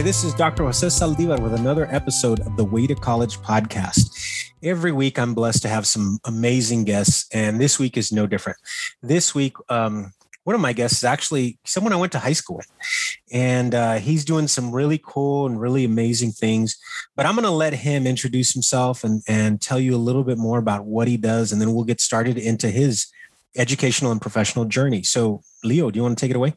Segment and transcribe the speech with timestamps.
[0.00, 0.64] Hi, this is Dr.
[0.64, 4.08] Jose Saldivar with another episode of the Way to College podcast.
[4.62, 8.56] Every week, I'm blessed to have some amazing guests, and this week is no different.
[9.02, 10.14] This week, um,
[10.44, 12.66] one of my guests is actually someone I went to high school with,
[13.30, 16.78] and uh, he's doing some really cool and really amazing things.
[17.14, 20.38] But I'm going to let him introduce himself and, and tell you a little bit
[20.38, 23.08] more about what he does, and then we'll get started into his
[23.54, 25.02] educational and professional journey.
[25.02, 26.54] So, Leo, do you want to take it away?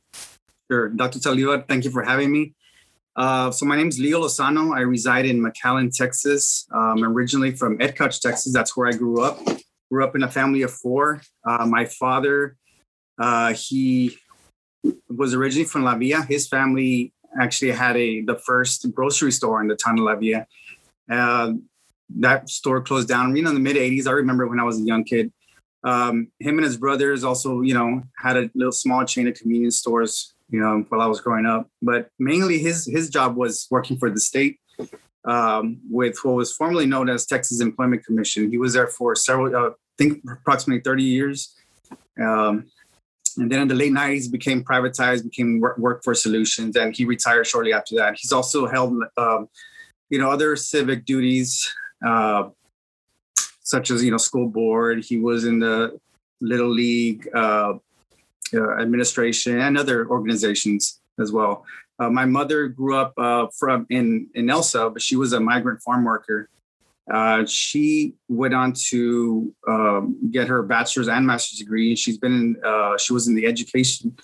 [0.71, 0.87] Sure.
[0.87, 1.19] Dr.
[1.19, 2.53] Saldivar, thank you for having me.
[3.15, 4.75] Uh, so my name is Leo Lozano.
[4.75, 6.67] I reside in McAllen, Texas.
[6.71, 8.51] I'm originally from Edcouch, Texas.
[8.51, 9.39] That's where I grew up.
[9.91, 11.21] Grew up in a family of four.
[11.47, 12.57] Uh, my father,
[13.19, 14.17] uh, he
[15.09, 16.25] was originally from La Villa.
[16.27, 20.47] His family actually had a the first grocery store in the town of La Villa.
[21.09, 21.53] Uh,
[22.15, 24.07] that store closed down, you know, in the mid '80s.
[24.07, 25.31] I remember when I was a young kid.
[25.83, 29.77] Um, him and his brothers also, you know, had a little small chain of convenience
[29.77, 31.67] stores you know, while I was growing up.
[31.81, 34.59] But mainly his his job was working for the state
[35.25, 38.51] um, with what was formerly known as Texas Employment Commission.
[38.51, 41.55] He was there for several, uh, I think, approximately 30 years.
[42.21, 42.67] Um,
[43.37, 47.47] and then in the late 90s, became privatized, became work, workforce solutions, and he retired
[47.47, 48.15] shortly after that.
[48.15, 49.49] He's also held, um,
[50.11, 51.67] you know, other civic duties,
[52.05, 52.49] uh,
[53.63, 55.03] such as you know, school board.
[55.03, 55.99] He was in the
[56.41, 57.27] Little League.
[57.33, 57.75] Uh,
[58.53, 61.65] uh, administration and other organizations as well.
[61.99, 65.81] Uh, my mother grew up uh, from in in Elsa, but she was a migrant
[65.81, 66.49] farm worker.
[67.11, 71.95] Uh, she went on to um, get her bachelor's and master's degree.
[71.95, 74.15] She's been in, uh, she was in the education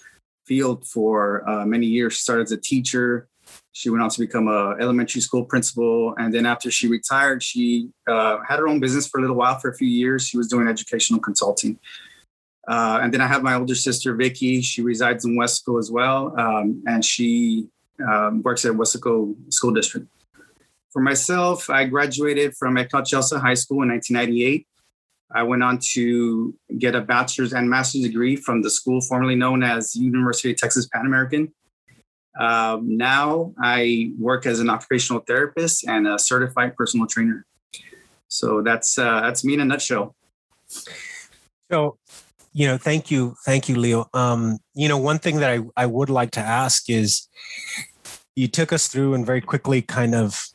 [0.46, 2.14] field for uh, many years.
[2.14, 3.28] She started as a teacher.
[3.74, 7.90] She went on to become a elementary school principal, and then after she retired, she
[8.08, 9.58] had her own business for a little while.
[9.60, 11.80] For a few years, she was doing educational consulting.
[12.70, 14.62] Uh, and then I have my older sister, Vicky.
[14.62, 16.40] She resides in Weslaco as well.
[16.40, 17.68] Um, and she
[18.08, 20.08] um, works at Weslaco School District.
[20.92, 24.68] For myself, I graduated from Edcouch Elsa High School in 1998.
[25.32, 29.64] I went on to get a bachelor's and master's degree from the school formerly known
[29.64, 31.52] as University of Texas Pan American.
[32.40, 37.46] Um, now I work as an occupational therapist and a certified personal trainer.
[38.28, 40.16] So that's uh, that's me in a nutshell.
[41.72, 41.98] So
[42.52, 44.08] you know, thank you, thank you, Leo.
[44.14, 47.28] Um, you know, one thing that I, I would like to ask is
[48.36, 50.46] you took us through and very quickly kind of,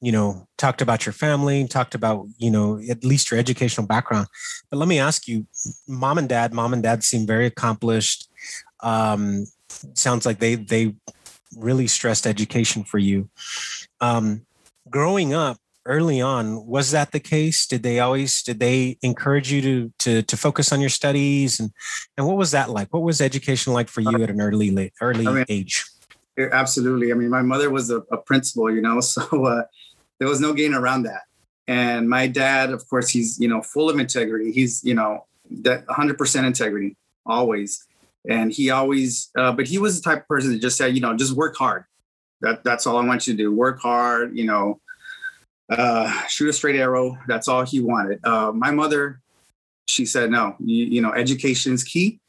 [0.00, 4.28] you know, talked about your family, talked about, you know, at least your educational background.
[4.70, 5.46] But let me ask you,
[5.88, 8.28] mom and dad, mom and dad seem very accomplished.
[8.80, 9.46] Um,
[9.94, 10.94] sounds like they they
[11.56, 13.28] really stressed education for you.
[14.00, 14.46] Um,
[14.88, 17.66] growing up, early on was that the case?
[17.66, 21.58] Did they always did they encourage you to to to focus on your studies?
[21.58, 21.70] And
[22.16, 22.92] and what was that like?
[22.92, 25.84] What was education like for you at an early late early I mean, age?
[26.38, 27.10] absolutely.
[27.10, 29.64] I mean my mother was a, a principal you know so uh,
[30.18, 31.22] there was no getting around that.
[31.66, 34.52] And my dad of course he's you know full of integrity.
[34.52, 37.84] He's you know that 100% integrity always.
[38.28, 41.00] And he always uh, but he was the type of person that just said you
[41.00, 41.84] know just work hard.
[42.40, 43.52] That that's all i want you to do.
[43.52, 44.80] Work hard you know
[45.70, 47.18] uh, shoot a straight arrow.
[47.26, 48.20] That's all he wanted.
[48.24, 49.20] Uh, my mother,
[49.86, 52.20] she said, no, you, you know, education is key.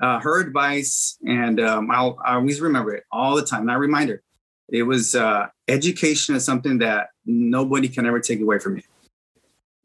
[0.00, 3.68] Uh, her advice, and um, I'll I always remember it all the time.
[3.68, 4.22] I remind her,
[4.68, 8.82] it was uh, education is something that nobody can ever take away from you.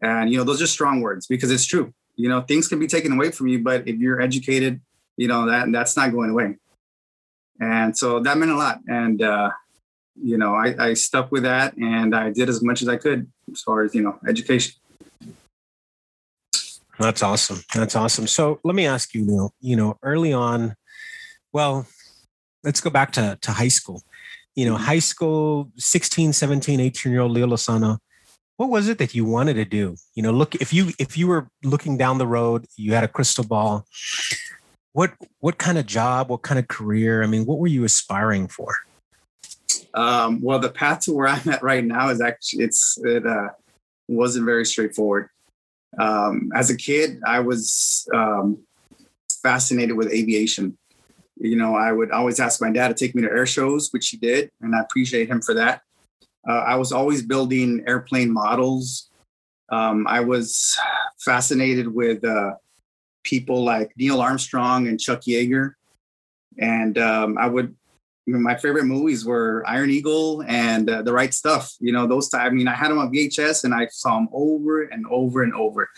[0.02, 1.92] And you know, those are strong words because it's true.
[2.16, 4.81] You know, things can be taken away from you, but if you're educated,
[5.18, 6.58] you know that that's not going away.
[7.59, 8.81] And so that meant a lot.
[8.88, 9.50] And uh,
[10.22, 13.31] you know, I, I stuck with that and I did as much as I could
[13.51, 14.74] as far as, you know, education.
[17.00, 17.62] That's awesome.
[17.74, 18.27] That's awesome.
[18.27, 20.75] So let me ask you, Neil, you know, early on,
[21.51, 21.88] well,
[22.63, 24.04] let's go back to, to high school.
[24.56, 24.83] You know, mm-hmm.
[24.83, 27.98] high school, 16, 17, 18 year old Leo Lozano,
[28.57, 29.95] what was it that you wanted to do?
[30.13, 33.07] You know, look, if you, if you were looking down the road, you had a
[33.07, 33.88] crystal ball,
[34.92, 37.24] what, what kind of job, what kind of career?
[37.24, 38.75] I mean, what were you aspiring for?
[39.94, 43.50] Um, well, the path to where I'm at right now is actually it's it uh,
[44.07, 45.30] wasn't very straightforward.
[46.00, 48.60] Um, as a kid, I was um,
[49.42, 50.78] fascinated with aviation.
[51.38, 54.10] You know, I would always ask my dad to take me to air shows, which
[54.10, 55.81] he did, and I appreciate him for that.
[56.48, 59.10] Uh, I was always building airplane models.
[59.69, 60.78] Um, I was
[61.19, 62.54] fascinated with uh,
[63.24, 65.74] people like Neil Armstrong and Chuck Yeager,
[66.60, 67.75] and um, I would
[68.25, 71.74] my favorite movies were Iron Eagle and uh, The Right Stuff.
[71.80, 72.34] You know, those.
[72.34, 75.54] I mean, I had them on VHS and I saw them over and over and
[75.54, 75.90] over.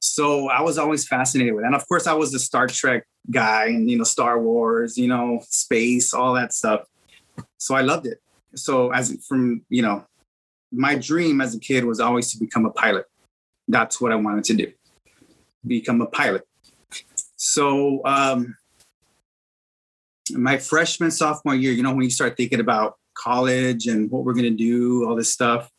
[0.00, 1.66] So I was always fascinated with, it.
[1.66, 5.06] and of course, I was the Star Trek guy, and you know, Star Wars, you
[5.06, 6.82] know, space, all that stuff.
[7.58, 8.18] So I loved it.
[8.56, 10.04] so as from you know,
[10.72, 13.06] my dream as a kid was always to become a pilot.
[13.68, 14.72] That's what I wanted to do,
[15.64, 16.42] become a pilot.
[17.36, 18.56] So um,
[20.30, 24.34] my freshman sophomore year, you know, when you start thinking about college and what we're
[24.34, 25.70] going to do, all this stuff,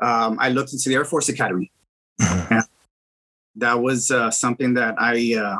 [0.00, 1.70] um, I looked into the Air Force Academy.
[2.50, 2.64] And
[3.56, 5.58] that was uh, something that I uh,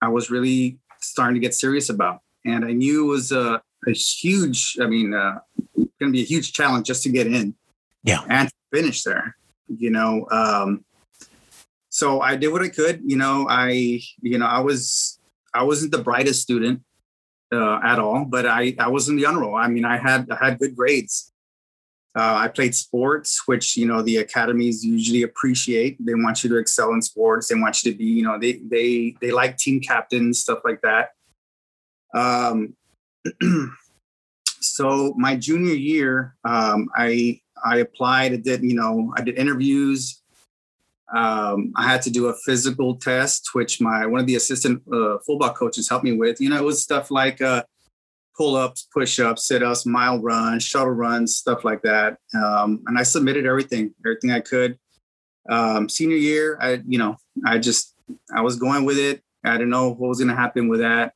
[0.00, 3.92] I was really starting to get serious about, and I knew it was a, a
[3.92, 4.76] huge.
[4.80, 5.38] I mean, uh,
[5.76, 7.54] going to be a huge challenge just to get in,
[8.02, 9.36] yeah, and finish there.
[9.68, 10.84] You know, um,
[11.90, 13.02] so I did what I could.
[13.04, 15.18] You know, I you know I was
[15.54, 16.82] I wasn't the brightest student
[17.52, 19.54] uh, at all, but I I was in the honor roll.
[19.54, 21.32] I mean, I had I had good grades.
[22.14, 25.96] Uh, I played sports, which you know the academies usually appreciate.
[26.04, 27.48] They want you to excel in sports.
[27.48, 30.80] They want you to be, you know, they they they like team captains, stuff like
[30.82, 31.10] that.
[32.14, 32.74] Um,
[34.60, 38.32] so my junior year, um, I I applied.
[38.32, 40.21] I did, you know, I did interviews.
[41.14, 45.18] Um, I had to do a physical test, which my one of the assistant uh,
[45.26, 46.40] football coaches helped me with.
[46.40, 47.64] You know, it was stuff like uh,
[48.36, 52.16] pull ups, push ups, sit ups, mile runs, shuttle runs, stuff like that.
[52.34, 54.78] Um, and I submitted everything, everything I could.
[55.50, 57.94] Um, senior year, I, you know, I just,
[58.34, 59.22] I was going with it.
[59.44, 61.14] I didn't know what was going to happen with that.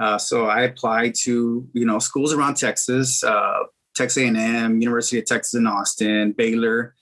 [0.00, 3.60] Uh, so I applied to, you know, schools around Texas, uh,
[3.94, 6.94] Texas A&M, University of Texas in Austin, Baylor,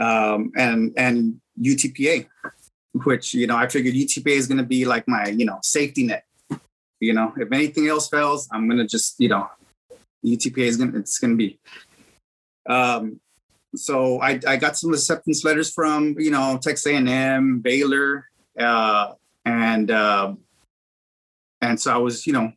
[0.00, 2.26] um, and and UTPA,
[3.04, 6.04] which you know I figured UTPA is going to be like my you know safety
[6.04, 6.24] net
[7.00, 9.48] you know, if anything else fails, I'm gonna just, you know,
[10.24, 11.58] UTPA is gonna it's gonna be.
[12.68, 13.20] Um,
[13.74, 19.14] so I, I got some acceptance letters from you know Texas A&M, Baylor, uh,
[19.46, 20.34] and uh,
[21.62, 22.52] and so I was you know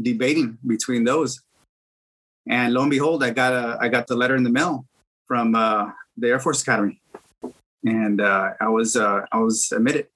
[0.00, 1.40] debating between those,
[2.46, 4.84] and lo and behold, I got a I got the letter in the mail
[5.26, 7.00] from uh, the Air Force Academy,
[7.84, 10.08] and uh, I was uh, I was admitted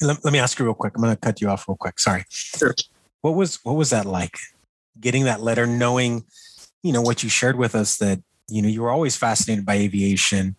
[0.00, 0.94] let, let me ask you real quick.
[0.96, 1.98] I'm going to cut you off real quick.
[1.98, 2.24] Sorry.
[2.28, 2.74] Sure.
[3.20, 4.36] What was what was that like?
[5.00, 6.24] Getting that letter, knowing,
[6.82, 9.74] you know, what you shared with us that you know you were always fascinated by
[9.74, 10.56] aviation.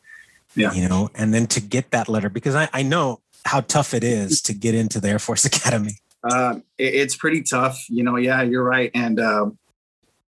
[0.55, 0.73] Yeah.
[0.73, 4.03] You know, and then to get that letter because I, I know how tough it
[4.03, 5.99] is to get into the Air Force Academy.
[6.23, 7.85] Uh, it, it's pretty tough.
[7.87, 9.19] You know, yeah, you're right, and.
[9.19, 9.58] Um,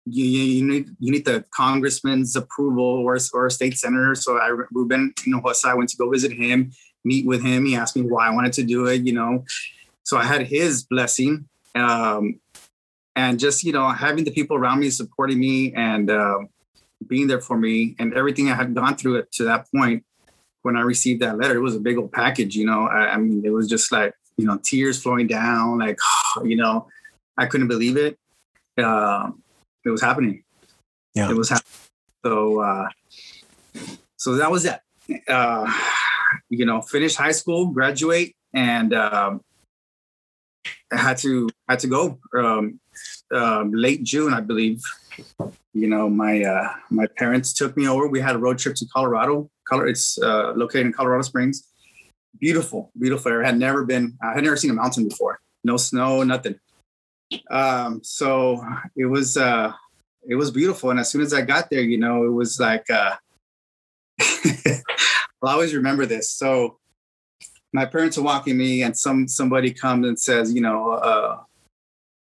[0.05, 4.15] you, you need you need the congressman's approval or or a state senator.
[4.15, 6.71] So I Ruben Hinojosa, I went to go visit him
[7.03, 7.65] meet with him.
[7.65, 9.45] He asked me why I wanted to do it, you know.
[10.03, 11.47] So I had his blessing.
[11.75, 12.39] Um,
[13.15, 16.39] and just, you know, having the people around me supporting me and uh,
[17.07, 20.05] being there for me and everything I had gone through it to that point
[20.61, 22.87] when I received that letter, it was a big old package, you know.
[22.87, 25.97] I, I mean, it was just like, you know, tears flowing down, like,
[26.43, 26.87] you know,
[27.37, 28.17] I couldn't believe it.
[28.77, 29.31] Uh,
[29.85, 30.43] it was happening.
[31.13, 31.29] Yeah.
[31.29, 31.73] It was happening.
[32.25, 32.89] So, uh,
[34.17, 34.79] so that was it.
[35.27, 35.71] Uh,
[36.49, 39.41] you know, finish high school, graduate, and um,
[40.91, 42.79] I had to had to go um,
[43.33, 44.81] um, late June, I believe.
[45.73, 48.07] You know, my uh, my parents took me over.
[48.07, 49.49] We had a road trip to Colorado.
[49.67, 51.67] Colorado it's uh, located in Colorado Springs.
[52.39, 53.33] Beautiful, beautiful.
[53.33, 54.17] I had never been.
[54.21, 55.39] I had never seen a mountain before.
[55.63, 56.59] No snow, nothing.
[57.49, 58.63] Um, so
[58.95, 59.71] it was uh,
[60.27, 60.89] it was beautiful.
[60.89, 62.89] And as soon as I got there, you know, it was like.
[62.89, 63.15] Uh,
[65.41, 66.31] I'll always remember this.
[66.31, 66.79] So
[67.71, 71.37] my parents are walking me, and some somebody comes and says, you know, uh,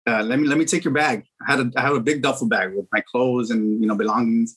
[0.07, 1.25] uh, let me let me take your bag.
[1.47, 3.97] I had a I have a big duffel bag with my clothes and you know
[3.97, 4.57] belongings.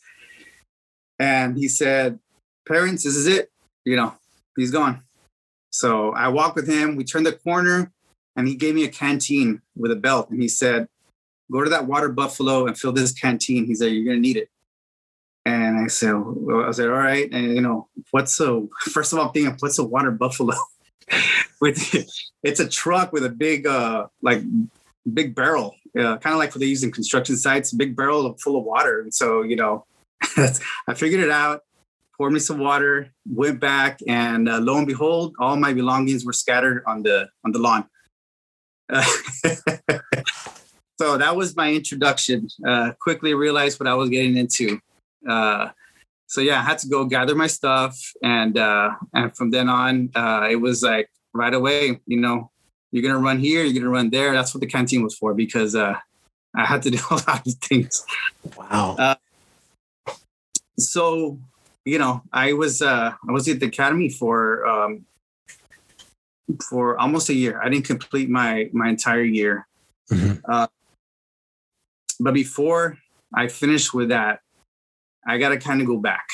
[1.19, 2.19] And he said,
[2.67, 3.51] "Parents, this is it.
[3.86, 4.13] You know,
[4.55, 5.03] he's gone."
[5.72, 6.96] So I walked with him.
[6.96, 7.91] We turned the corner,
[8.39, 10.88] and he gave me a canteen with a belt, and he said,
[11.51, 14.50] "Go to that water buffalo and fill this canteen." He said, "You're gonna need it."
[15.46, 17.31] And I said, well, I said, all right.
[17.31, 20.55] And you know, what's a first of all, I'm thinking, what's a water buffalo?
[21.62, 21.96] with
[22.43, 24.41] it's a truck with a big uh like
[25.13, 28.58] big barrel, uh, kind of like what they use in construction sites, big barrel full
[28.58, 29.01] of water.
[29.01, 29.86] And so, you know,
[30.88, 31.63] I figured it out,
[32.15, 36.34] poured me some water, went back, and uh, lo and behold, all my belongings were
[36.34, 37.86] scattered on the on the lawn.
[41.00, 42.50] So that was my introduction.
[42.67, 44.81] Uh, quickly realized what I was getting into.
[45.27, 45.69] Uh,
[46.27, 50.12] so yeah, I had to go gather my stuff, and uh, and from then on,
[50.13, 52.01] uh, it was like right away.
[52.05, 52.51] You know,
[52.91, 54.34] you're gonna run here, you're gonna run there.
[54.34, 55.96] That's what the canteen was for because uh,
[56.53, 58.05] I had to do a lot of things.
[58.58, 58.98] Wow.
[59.00, 59.15] Uh,
[60.77, 61.39] so
[61.86, 65.05] you know, I was uh, I was at the academy for um,
[66.69, 67.61] for almost a year.
[67.61, 69.67] I didn't complete my my entire year.
[70.11, 70.41] Mhm.
[70.47, 70.67] Uh,
[72.19, 72.97] but before
[73.33, 74.41] I finish with that,
[75.25, 76.27] I got to kind of go back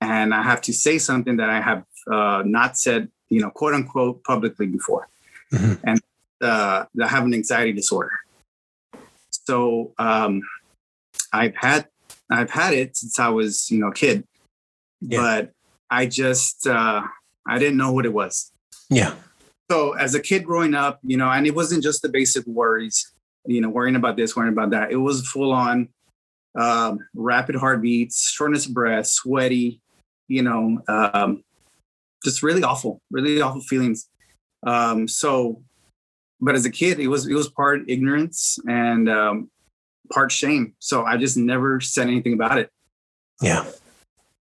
[0.00, 3.74] and I have to say something that I have uh, not said, you know, quote
[3.74, 5.08] unquote, publicly before.
[5.52, 5.74] Mm-hmm.
[5.84, 6.00] And
[6.40, 8.12] uh, I have an anxiety disorder.
[9.30, 10.42] So um,
[11.32, 11.88] I've had
[12.30, 14.24] I've had it since I was, you know, a kid,
[15.00, 15.18] yeah.
[15.20, 15.52] but
[15.90, 17.02] I just uh,
[17.46, 18.52] I didn't know what it was.
[18.88, 19.14] Yeah.
[19.70, 23.12] So as a kid growing up, you know, and it wasn't just the basic worries,
[23.46, 24.90] you know, worrying about this, worrying about that.
[24.90, 25.88] It was full on
[26.58, 29.80] um, rapid heartbeats, shortness of breath, sweaty,
[30.26, 31.44] you know, um,
[32.24, 34.08] just really awful, really awful feelings.
[34.66, 35.62] Um, so,
[36.40, 39.50] but as a kid, it was it was part ignorance and um,
[40.12, 40.74] part shame.
[40.80, 42.70] So I just never said anything about it.
[43.40, 43.64] Yeah,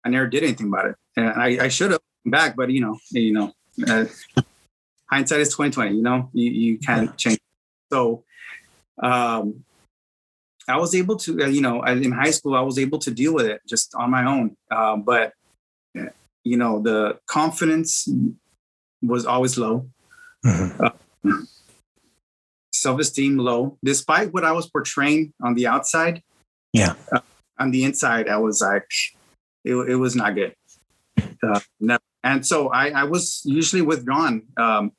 [0.04, 2.98] I never did anything about it, and I, I should have back, but you know,
[3.12, 3.52] you know,
[3.86, 4.06] uh,
[5.12, 5.96] hindsight is twenty twenty.
[5.96, 7.16] You know, you you can't yeah.
[7.16, 7.40] change.
[7.92, 8.24] So,
[9.02, 9.64] um,
[10.66, 13.34] I was able to, uh, you know, in high school, I was able to deal
[13.34, 14.56] with it just on my own.
[14.70, 15.34] Uh, but,
[16.44, 18.08] you know, the confidence
[19.02, 19.90] was always low.
[20.46, 20.84] Mm-hmm.
[20.84, 20.90] Uh,
[22.72, 26.22] Self esteem low, despite what I was portraying on the outside.
[26.72, 26.94] Yeah.
[27.12, 27.20] Uh,
[27.58, 28.88] on the inside, I was like,
[29.64, 30.54] it, it was not good.
[31.42, 32.02] Uh, never.
[32.24, 34.42] And so I, I was usually withdrawn.
[34.56, 34.92] Um,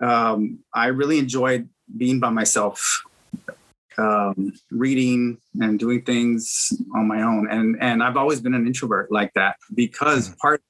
[0.00, 3.02] um, I really enjoyed being by myself
[3.98, 7.48] um, reading and doing things on my own.
[7.50, 10.38] And and I've always been an introvert like that because mm-hmm.
[10.38, 10.62] part.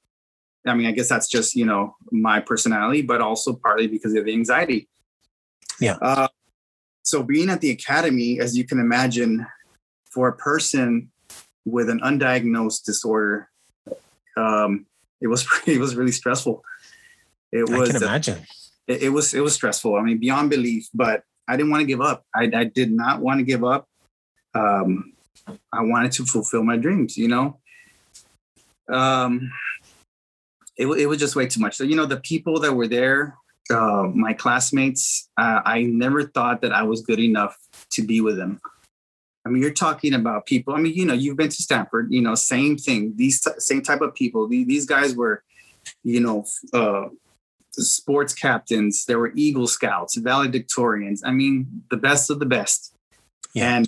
[0.68, 4.24] I mean, I guess that's just you know my personality, but also partly because of
[4.24, 4.88] the anxiety.
[5.80, 5.96] Yeah.
[6.02, 6.28] Uh,
[7.02, 9.46] so being at the academy, as you can imagine,
[10.10, 11.10] for a person
[11.64, 13.48] with an undiagnosed disorder,
[14.36, 14.86] um,
[15.20, 16.64] it was it was really stressful.
[17.52, 17.90] It was.
[17.90, 18.38] I can imagine.
[18.38, 18.44] Uh,
[18.86, 19.96] it, it was it was stressful.
[19.96, 20.88] I mean, beyond belief.
[20.94, 22.24] But I didn't want to give up.
[22.34, 23.88] I, I did not want to give up.
[24.54, 25.12] Um,
[25.72, 27.58] I wanted to fulfill my dreams, you know.
[28.88, 29.50] Um,
[30.76, 31.76] it, it was just way too much.
[31.76, 33.36] So, you know, the people that were there,
[33.70, 37.56] uh, my classmates, uh, I never thought that I was good enough
[37.90, 38.60] to be with them.
[39.44, 40.74] I mean, you're talking about people.
[40.74, 42.08] I mean, you know, you've been to Stanford.
[42.10, 43.12] You know, same thing.
[43.14, 44.48] These t- same type of people.
[44.48, 45.44] These guys were,
[46.02, 47.06] you know, uh,
[47.76, 51.20] sports captains, there were Eagle Scouts, valedictorians.
[51.24, 52.94] I mean, the best of the best.
[53.54, 53.76] Yeah.
[53.76, 53.86] And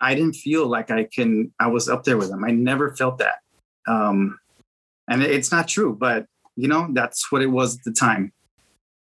[0.00, 2.44] I didn't feel like I can, I was up there with them.
[2.44, 3.36] I never felt that.
[3.86, 4.38] Um,
[5.08, 6.26] and it's not true, but
[6.56, 8.32] you know, that's what it was at the time.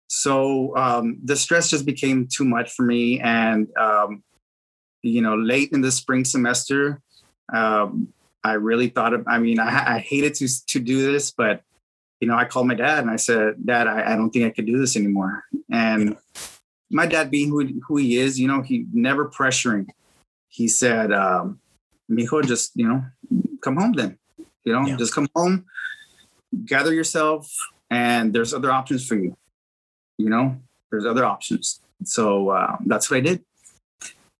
[0.08, 3.20] So um, the stress just became too much for me.
[3.20, 4.22] And, um,
[5.02, 7.00] you know, late in the spring semester,
[7.52, 8.08] um,
[8.42, 11.62] I really thought of, I mean, I, I hated to, to do this, but
[12.20, 14.50] you know, I called my dad and I said, Dad, I, I don't think I
[14.50, 15.44] could do this anymore.
[15.70, 16.16] And
[16.90, 19.86] my dad, being who, who he is, you know, he never pressuring.
[20.48, 21.60] He said, um,
[22.10, 23.04] Mijo, just, you know,
[23.62, 24.18] come home then.
[24.64, 24.96] You know, yeah.
[24.96, 25.64] just come home,
[26.66, 27.50] gather yourself,
[27.90, 29.36] and there's other options for you.
[30.18, 30.56] You know,
[30.90, 31.80] there's other options.
[32.04, 33.44] So uh, that's what I did.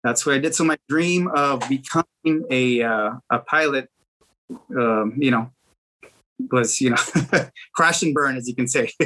[0.03, 0.55] That's what I did.
[0.55, 3.89] So my dream of becoming a uh, a pilot,
[4.77, 5.51] um, you know,
[6.51, 6.97] was you know
[7.75, 8.91] crash and burn as you can say.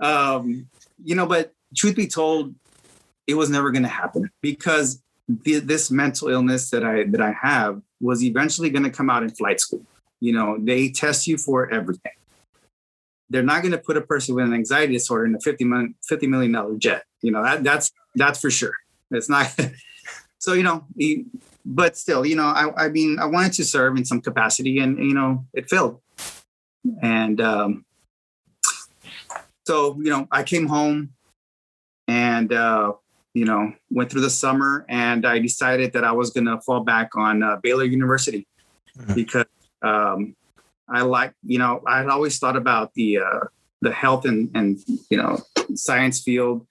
[0.00, 0.68] Um,
[1.04, 2.56] you know but truth be told
[3.28, 7.30] it was never going to happen because the, this mental illness that i that i
[7.40, 9.82] have was eventually going to come out in flight school.
[10.20, 12.12] You know they test you for everything.
[13.30, 15.94] They're not going to put a person with an anxiety disorder in a 50 million,
[16.10, 17.04] $50 million jet.
[17.22, 18.74] You know that that's that's for sure.
[19.10, 19.56] It's not
[20.42, 20.84] so you know
[21.64, 24.98] but still, you know, I, I mean, I wanted to serve in some capacity, and
[24.98, 26.00] you know, it failed.
[27.00, 27.84] And um,
[29.66, 31.10] so, you know, I came home,
[32.08, 32.92] and uh,
[33.34, 36.80] you know, went through the summer, and I decided that I was going to fall
[36.80, 38.46] back on uh, Baylor University
[38.98, 39.14] mm-hmm.
[39.14, 39.46] because
[39.82, 40.34] um,
[40.88, 43.40] I like, you know, I had always thought about the uh,
[43.82, 44.78] the health and and
[45.10, 45.38] you know
[45.74, 46.66] science field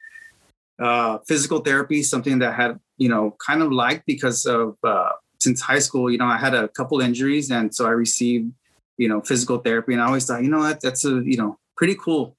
[0.81, 5.59] uh, physical therapy, something that had, you know, kind of liked because of uh, since
[5.59, 7.49] high school, you know, I had a couple injuries.
[7.49, 8.53] And so I received,
[8.99, 9.93] you know, physical therapy.
[9.93, 12.37] And I always thought, you know, what, that's a, you know, pretty cool.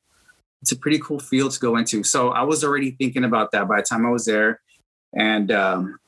[0.61, 2.05] It's a pretty cool field to go into.
[2.05, 4.61] So I was already thinking about that by the time I was there.
[5.13, 5.99] And, um,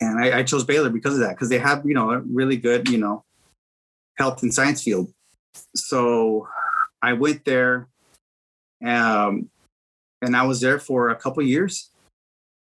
[0.00, 2.58] and I, I chose Baylor because of that, because they have, you know, a really
[2.58, 3.24] good, you know,
[4.18, 5.12] health and science field.
[5.74, 6.46] So
[7.02, 7.88] I went there.
[8.86, 9.50] Um,
[10.22, 11.90] and I was there for a couple years.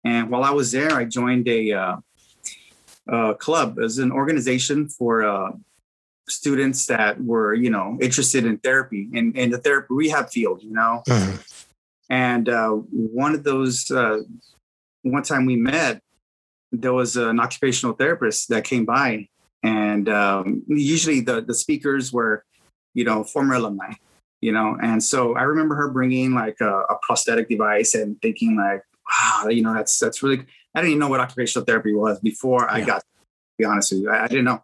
[0.06, 1.96] And while I was there, I joined a, uh,
[3.08, 3.78] a club.
[3.78, 5.52] It was an organization for uh,
[6.30, 10.62] students that were, you know, interested in therapy and in, in the therapy rehab field,
[10.64, 11.04] you know.
[11.08, 11.36] Mm-hmm.
[12.10, 14.22] And uh, one of those, uh,
[15.02, 16.02] one time we met,
[16.72, 19.28] there was an occupational therapist that came by,
[19.64, 22.44] and um, usually the the speakers were,
[22.94, 23.94] you know, former alumni,
[24.42, 28.58] you know, and so I remember her bringing like a, a prosthetic device and thinking
[28.58, 30.46] like, wow, you know, that's that's really.
[30.74, 33.00] I didn't even know what occupational therapy was before I got.
[33.00, 33.06] To
[33.58, 34.62] be honest with you, I, I didn't know.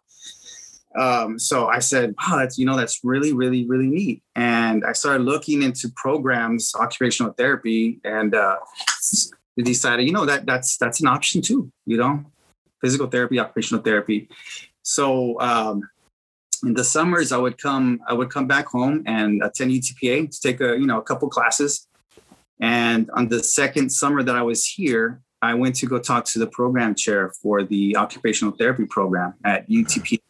[0.94, 4.22] Um, so I said, wow, that's, you know, that's really, really, really neat.
[4.36, 8.58] And I started looking into programs, occupational therapy, and uh,
[9.56, 12.24] decided, you know, that that's, that's an option too, you know,
[12.80, 14.28] physical therapy, occupational therapy.
[14.82, 15.88] So, um,
[16.64, 20.40] in the summers, I would come, I would come back home and attend UTPA to
[20.40, 21.88] take a, you know, a couple classes.
[22.62, 26.38] And on the second summer that I was here, I went to go talk to
[26.38, 30.20] the program chair for the occupational therapy program at UTP.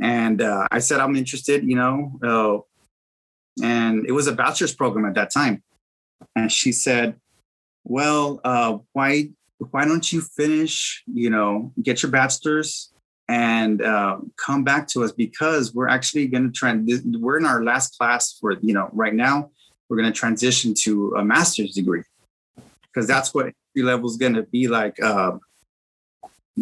[0.00, 2.12] and uh, I said, I'm interested, you know.
[2.22, 5.64] Uh, and it was a bachelor's program at that time.
[6.36, 7.16] And she said,
[7.82, 9.30] Well, uh, why
[9.72, 12.92] why don't you finish, you know, get your bachelor's
[13.28, 16.78] and uh, come back to us because we're actually going to try.
[17.04, 19.50] We're in our last class for, you know, right now,
[19.88, 22.02] we're going to transition to a master's degree.
[22.82, 25.32] Because that's what entry level is going to be like uh,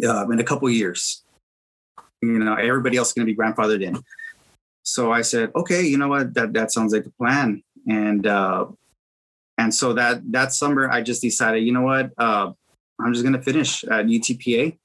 [0.03, 1.23] uh, in a couple years.
[2.21, 4.01] You know everybody else is going to be grandfathered in.
[4.83, 6.33] So i said okay you know what?
[6.33, 7.61] That that sounds like a plan.
[7.87, 8.67] And uh
[9.57, 12.11] and so that that summer i just decided you know what?
[12.17, 12.53] Uh
[12.99, 14.77] i'm just going to finish at utpa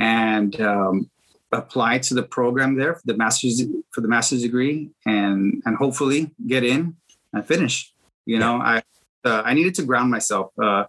[0.00, 1.10] and um
[1.52, 6.30] apply to the program there for the master's for the master's degree and and hopefully
[6.46, 6.96] get in
[7.42, 7.92] finish
[8.24, 8.82] you know i
[9.24, 10.84] uh, i needed to ground myself uh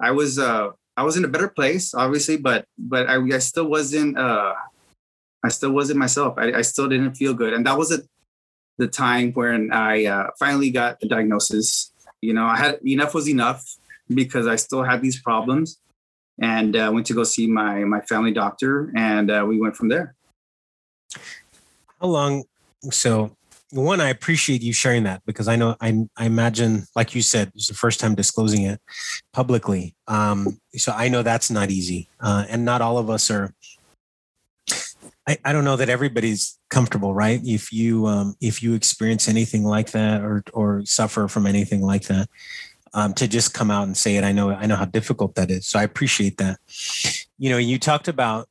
[0.00, 3.64] i was uh I was in a better place, obviously, but but I, I still
[3.64, 4.52] wasn't uh,
[5.42, 6.34] I still wasn't myself.
[6.36, 7.54] I, I still didn't feel good.
[7.54, 8.02] And that was a,
[8.78, 11.92] the time when I uh, finally got the diagnosis.
[12.20, 13.64] You know, I had enough was enough
[14.12, 15.78] because I still had these problems
[16.42, 19.88] and uh, went to go see my, my family doctor and uh, we went from
[19.88, 20.14] there.
[22.00, 22.44] How long?
[22.90, 23.34] So
[23.72, 27.52] one, I appreciate you sharing that because I know I, I imagine, like you said,
[27.54, 28.80] it's the first time disclosing it
[29.32, 29.94] publicly.
[30.08, 33.54] Um, so I know that's not easy, uh, and not all of us are
[35.30, 37.40] I, I don't know that everybody's comfortable, right?
[37.44, 42.04] If you um, if you experience anything like that or or suffer from anything like
[42.04, 42.28] that,
[42.94, 45.50] um, to just come out and say it, I know I know how difficult that
[45.50, 45.68] is.
[45.68, 46.58] So I appreciate that.
[47.38, 48.48] You know, you talked about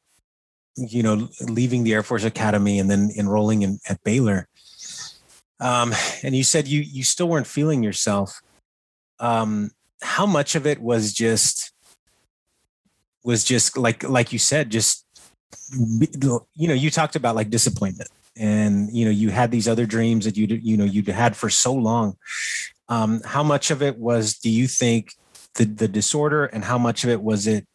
[0.77, 4.47] you know leaving the Air Force Academy and then enrolling in, at Baylor,
[5.59, 5.93] um,
[6.23, 8.41] and you said you you still weren't feeling yourself.
[9.19, 11.73] Um, how much of it was just
[13.23, 15.05] was just like like you said, just
[15.71, 20.25] you know, you talked about like disappointment and, you know, you had these other dreams
[20.25, 22.17] that you, you know, you'd had for so long.
[22.87, 25.13] Um, how much of it was, do you think
[25.55, 27.67] the, the disorder and how much of it was it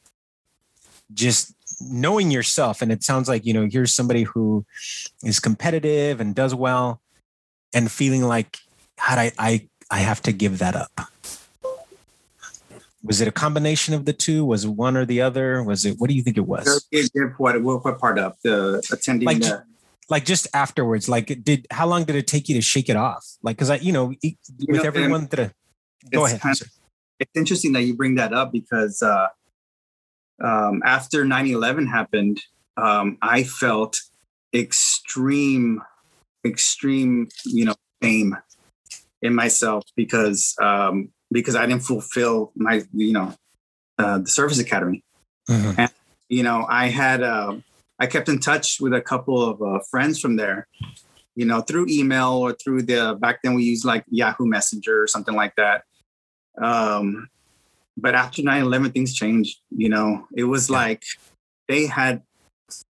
[1.13, 2.83] just knowing yourself?
[2.83, 4.65] And it sounds like, you know, here's somebody who
[5.23, 7.01] is competitive and does well
[7.75, 8.59] and feeling like,
[8.97, 11.09] how I, I, I have to give that up
[13.05, 14.47] was it a combination of the two?
[14.47, 15.63] Was it one or the other?
[15.63, 16.87] Was it what do you think it was?
[17.37, 19.63] What what part of the attending like, the
[20.09, 23.27] like just afterwards like did how long did it take you to shake it off
[23.43, 24.37] like because i you know you
[24.69, 25.53] with know, everyone that
[26.11, 26.69] go ahead kind of,
[27.19, 29.29] it's interesting that you bring that up because uh
[30.43, 32.41] um after 9-11 happened
[32.77, 34.01] um i felt
[34.53, 35.81] extreme
[36.45, 38.37] extreme you know shame
[39.23, 43.35] in myself because um because I didn't fulfill my, you know,
[43.99, 45.03] uh, the service academy.
[45.51, 45.81] Mm-hmm.
[45.81, 45.91] And,
[46.29, 47.57] you know, I had, uh,
[47.99, 50.69] I kept in touch with a couple of uh, friends from there,
[51.35, 55.07] you know, through email or through the, back then we used like Yahoo Messenger or
[55.09, 55.83] something like that.
[56.63, 57.29] Um,
[57.97, 59.59] but after 9 11, things changed.
[59.71, 60.77] You know, it was yeah.
[60.77, 61.03] like
[61.67, 62.23] they had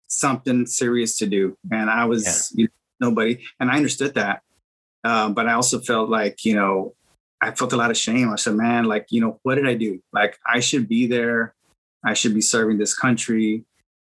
[0.08, 1.56] something serious to do.
[1.70, 2.62] And I was yeah.
[2.62, 3.42] you know, nobody.
[3.60, 4.42] And I understood that.
[5.04, 6.94] Uh, but I also felt like, you know,
[7.40, 8.30] I felt a lot of shame.
[8.30, 10.02] I said, man, like, you know, what did I do?
[10.12, 11.54] Like, I should be there.
[12.04, 13.64] I should be serving this country.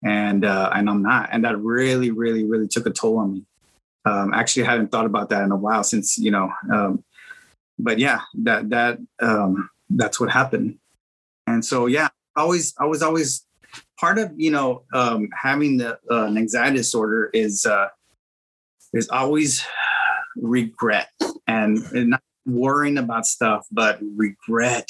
[0.03, 1.29] And, uh, and I'm not.
[1.31, 3.43] And that really, really, really took a toll on me.
[4.05, 7.03] Um, actually, I hadn't thought about that in a while since, you know, um,
[7.77, 10.77] but yeah, that, that, um, that's what happened.
[11.47, 13.45] And so, yeah, always, I was always
[13.99, 17.87] part of, you know, um, having the, uh, an anxiety disorder is, uh,
[18.93, 19.65] is always
[20.35, 21.09] regret
[21.47, 24.89] and, and not worrying about stuff, but regret.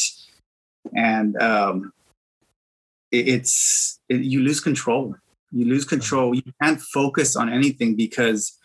[0.95, 1.93] And um,
[3.12, 5.15] it, it's, it, you lose control.
[5.51, 6.36] You lose control.
[6.36, 8.57] You can't focus on anything because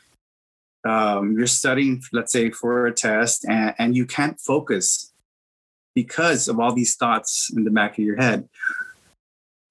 [0.84, 5.12] um, you're studying, let's say, for a test, and, and you can't focus
[5.94, 8.48] because of all these thoughts in the back of your head.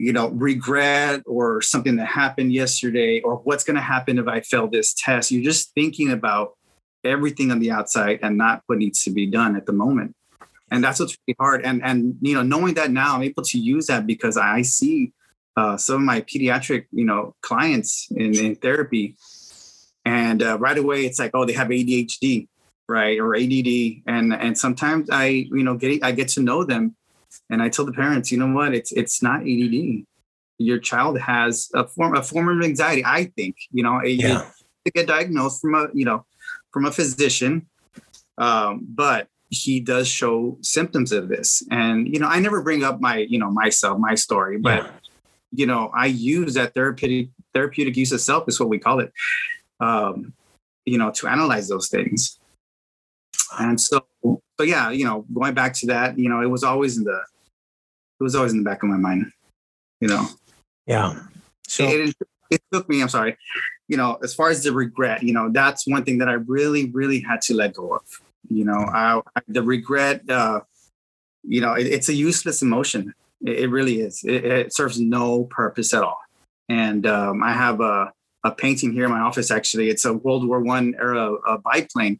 [0.02, 4.42] You know, regret or something that happened yesterday or what's going to happen if I
[4.42, 5.30] fail this test.
[5.30, 6.58] You're just thinking about
[7.04, 10.16] everything on the outside and not what needs to be done at the moment.
[10.72, 11.62] And that's what's really hard.
[11.64, 15.14] And and you know, knowing that now, I'm able to use that because I see
[15.56, 19.18] uh, some of my pediatric, you know, clients in, in therapy,
[20.04, 22.48] and uh, right away it's like, oh, they have ADHD,
[22.88, 26.96] right, or ADD, and and sometimes I, you know, get I get to know them
[27.50, 28.74] and I tell the parents, you know what?
[28.74, 30.06] It's it's not ADD.
[30.58, 33.04] Your child has a form a form of anxiety.
[33.06, 34.46] I think you know yeah.
[34.86, 36.26] to get diagnosed from a you know
[36.72, 37.68] from a physician,
[38.38, 41.62] um, but he does show symptoms of this.
[41.70, 44.92] And you know, I never bring up my you know myself, my story, but yeah.
[45.52, 49.12] you know, I use that therapeutic therapeutic use of self is what we call it.
[49.80, 50.34] Um,
[50.86, 52.40] you know, to analyze those things.
[53.60, 54.06] And so,
[54.62, 57.20] so yeah, you know, going back to that, you know, it was always in the,
[58.20, 59.32] it was always in the back of my mind,
[60.00, 60.28] you know.
[60.86, 61.20] Yeah.
[61.68, 63.02] So it, it, it took me.
[63.02, 63.38] I'm sorry.
[63.88, 66.92] You know, as far as the regret, you know, that's one thing that I really,
[66.92, 68.04] really had to let go of.
[68.52, 70.30] You know, I, I the regret.
[70.30, 70.62] uh
[71.44, 73.16] You know, it, it's a useless emotion.
[73.44, 74.24] It, really is.
[74.24, 76.22] It, serves no purpose at all.
[76.70, 79.50] And um, I have a a painting here in my office.
[79.50, 82.20] Actually, it's a World War One era uh, biplane.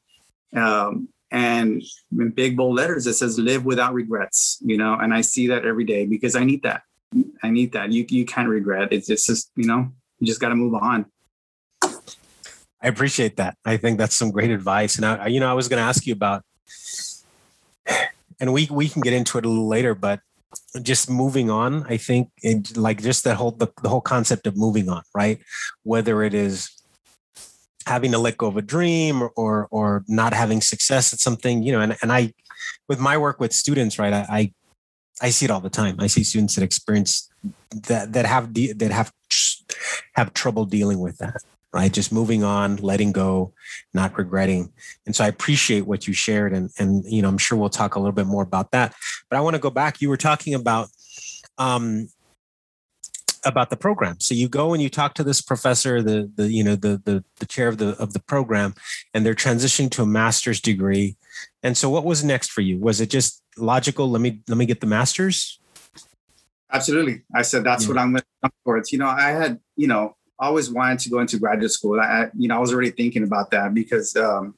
[0.56, 1.82] Um, and
[2.18, 5.66] in big bold letters it says live without regrets you know and i see that
[5.66, 6.84] every day because i need that.
[7.44, 7.92] I need that.
[7.92, 8.90] You you can't regret.
[8.92, 11.06] It's, it's just you know you just got to move on.
[11.84, 13.58] I appreciate that.
[13.66, 14.96] I think that's some great advice.
[14.98, 16.44] And i you know i was going to ask you about
[18.40, 20.22] and we we can get into it a little later but
[20.82, 24.58] just moving on i think it, like just that whole the, the whole concept of
[24.58, 25.40] moving on right?
[25.84, 26.70] Whether it is
[27.86, 31.72] having to let go of a dream or, or, not having success at something, you
[31.72, 32.34] know, and, and I,
[32.88, 34.54] with my work with students, right, I, I,
[35.22, 35.98] I see it all the time.
[36.00, 37.30] I see students that experience
[37.88, 39.12] that, that have, de- that have,
[40.14, 41.92] have trouble dealing with that, right?
[41.92, 43.54] Just moving on, letting go,
[43.94, 44.72] not regretting.
[45.06, 46.54] And so I appreciate what you shared.
[46.54, 48.94] And, and, you know, I'm sure we'll talk a little bit more about that,
[49.30, 50.02] but I want to go back.
[50.02, 50.90] You were talking about,
[51.58, 52.10] um,
[53.44, 54.20] about the program.
[54.20, 57.24] So you go and you talk to this professor, the the you know the the
[57.40, 58.74] the chair of the of the program,
[59.14, 61.18] and they're transitioning to a master's degree.
[61.64, 62.80] And so, what was next for you?
[62.80, 64.10] Was it just logical?
[64.10, 65.60] Let me let me get the master's.
[66.72, 67.90] Absolutely, I said that's yeah.
[67.90, 68.92] what I'm going to come towards.
[68.92, 72.00] You know, I had you know always wanted to go into graduate school.
[72.00, 74.16] I you know I was already thinking about that because.
[74.16, 74.56] Um,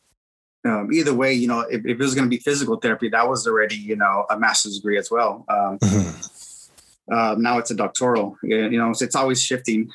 [0.65, 3.27] um, either way, you know, if, if it was going to be physical therapy, that
[3.27, 5.43] was already, you know, a master's degree as well.
[5.49, 6.32] Um, mm-hmm
[7.11, 8.37] uh, now it's a doctoral.
[8.43, 9.89] You know, so it's always shifting.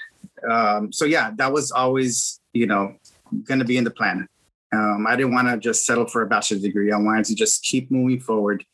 [0.49, 2.97] Um, so yeah, that was always you know
[3.45, 4.29] going to be in the plan.
[4.73, 6.93] Um, I didn't want to just settle for a bachelor's degree.
[6.93, 8.65] I wanted to just keep moving forward.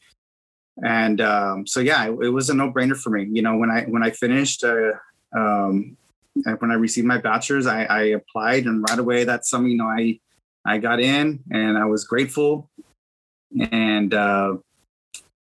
[0.82, 3.28] And um, so yeah, it, it, was a no-brainer for me.
[3.30, 4.92] You know, when I when I finished, uh,
[5.36, 5.96] um,
[6.34, 9.86] when I received my bachelor's, I, I applied, and right away, that's something you know
[9.86, 10.18] I
[10.64, 12.68] I got in, and I was grateful,
[13.70, 14.56] and uh,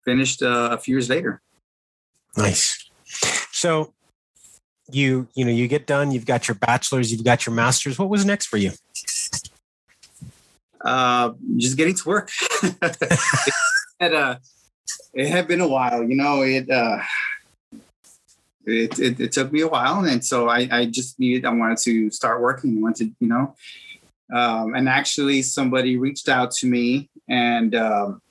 [0.06, 1.42] finished uh, a few years later.
[2.38, 2.83] Nice.
[3.64, 3.94] So
[4.92, 7.98] you you know you get done you've got your bachelor's you've got your master's.
[7.98, 8.72] What was next for you?
[10.84, 12.30] Uh just getting to work.
[14.00, 14.36] It, had, uh,
[15.14, 16.98] it had been a while you know it uh
[18.66, 21.78] it, it, it, took me a while and so I, I just needed i wanted
[21.90, 23.56] to start working wanted you know.
[24.34, 28.22] Um, and actually somebody reached out to me and um,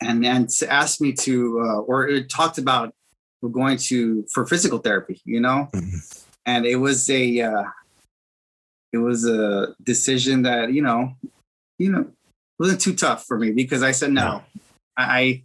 [0.00, 2.92] and and asked me to uh, or it talked about
[3.44, 5.98] we're going to for physical therapy, you know, mm-hmm.
[6.46, 7.64] and it was a uh,
[8.90, 11.12] it was a decision that you know,
[11.78, 12.10] you know,
[12.58, 14.42] wasn't too tough for me because I said no,
[14.96, 15.42] I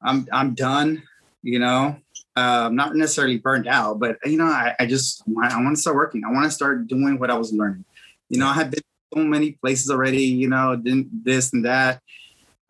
[0.00, 1.02] I'm I'm done,
[1.42, 1.96] you know.
[2.34, 5.80] Uh, not necessarily burned out, but you know, I, I just want, I want to
[5.82, 6.22] start working.
[6.24, 7.84] I want to start doing what I was learning.
[8.28, 8.80] You know, I had been
[9.12, 10.22] so many places already.
[10.22, 12.00] You know, didn't this and that.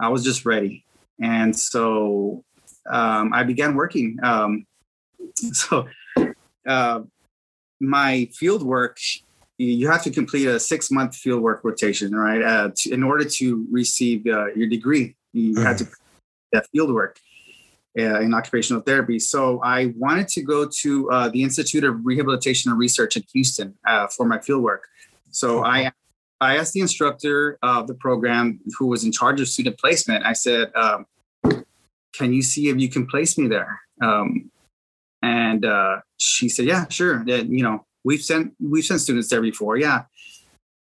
[0.01, 0.87] I was just ready,
[1.21, 2.45] and so
[2.91, 4.19] um, I began working.
[4.23, 4.67] Um,
[5.53, 5.89] so
[6.67, 7.01] uh,
[7.81, 8.99] my field work,
[9.59, 12.43] you have to complete a six month field work rotation, right?
[12.43, 15.65] Uh, to, in order to receive uh, your degree, you mm-hmm.
[15.65, 15.87] had to
[16.53, 17.19] that field work
[17.99, 19.19] uh, in occupational therapy.
[19.19, 23.75] So I wanted to go to uh, the Institute of Rehabilitation and Research in Houston
[23.87, 24.89] uh, for my field work.
[25.31, 25.93] So I
[26.41, 30.25] I asked the instructor of the program who was in charge of student placement.
[30.25, 31.07] I said, um,
[32.19, 33.81] can you see if you can place me there?
[34.03, 34.51] Um,
[35.23, 37.25] and uh, she said, yeah, sure.
[37.25, 39.79] That you know, we've sent we've sent students there before.
[39.79, 40.01] Yeah.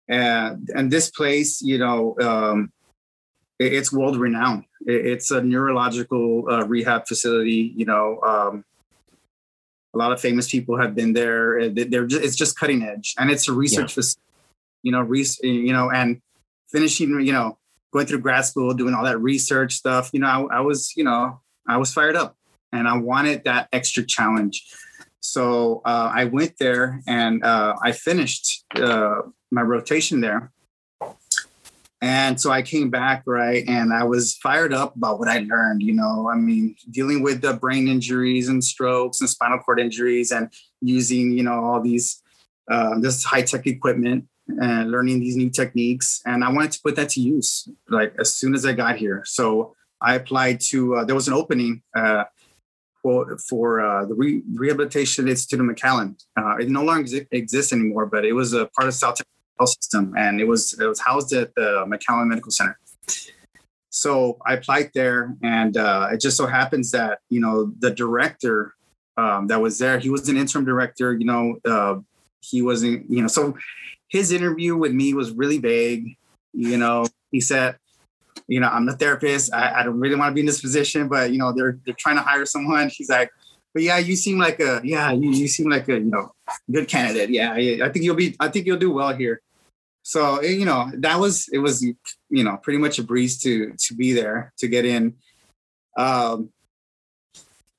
[0.09, 2.71] And and this place, you know, um,
[3.59, 4.65] it, it's world renowned.
[4.87, 7.75] It, it's a neurological uh, rehab facility.
[7.77, 8.65] You know, um,
[9.95, 11.71] A lot of famous people have been there.
[11.73, 14.03] They're just, it's just cutting edge, and it's a research, yeah.
[14.85, 16.21] you know, res- you know, and
[16.69, 17.57] finishing, you know,
[17.93, 20.11] going through grad school, doing all that research stuff.
[20.13, 22.37] You know, I, I was, you know, I was fired up,
[22.73, 24.65] and I wanted that extra challenge.
[25.21, 30.53] So uh, I went there and uh, I finished uh, my rotation there.
[32.01, 33.65] And so I came back, right?
[33.67, 35.83] And I was fired up about what I learned.
[35.83, 40.31] You know, I mean, dealing with the brain injuries and strokes and spinal cord injuries
[40.31, 42.23] and using, you know, all these,
[42.71, 46.23] uh, this high tech equipment and learning these new techniques.
[46.27, 49.23] And I wanted to put that to use like as soon as I got here.
[49.25, 52.25] So I applied to, uh, there was an opening uh,
[53.03, 56.17] for, for uh, the Re- Rehabilitation Institute of McAllen.
[56.37, 59.71] Uh, it no longer exists anymore, but it was a part of South Texas Health
[59.81, 62.79] System, and it was it was housed at the McAllen Medical Center.
[63.91, 68.75] So I applied there, and uh, it just so happens that you know the director
[69.17, 71.15] um, that was there, he was an interim director.
[71.15, 72.01] You know, uh,
[72.41, 73.11] he wasn't.
[73.11, 73.57] You know, so
[74.09, 76.17] his interview with me was really vague.
[76.53, 77.77] You know, he said,
[78.49, 79.53] you know, I'm the therapist.
[79.53, 81.97] I, I don't really want to be in this position, but you know, they're they're
[81.99, 82.89] trying to hire someone.
[82.91, 83.31] She's like,
[83.75, 86.33] but yeah, you seem like a yeah, you, you seem like a you know
[86.71, 87.31] good candidate.
[87.31, 88.37] Yeah, I think you'll be.
[88.41, 89.43] I think you'll do well here.
[90.03, 93.95] So you know, that was it was you know pretty much a breeze to to
[93.95, 95.17] be there to get in.
[95.99, 96.51] Um,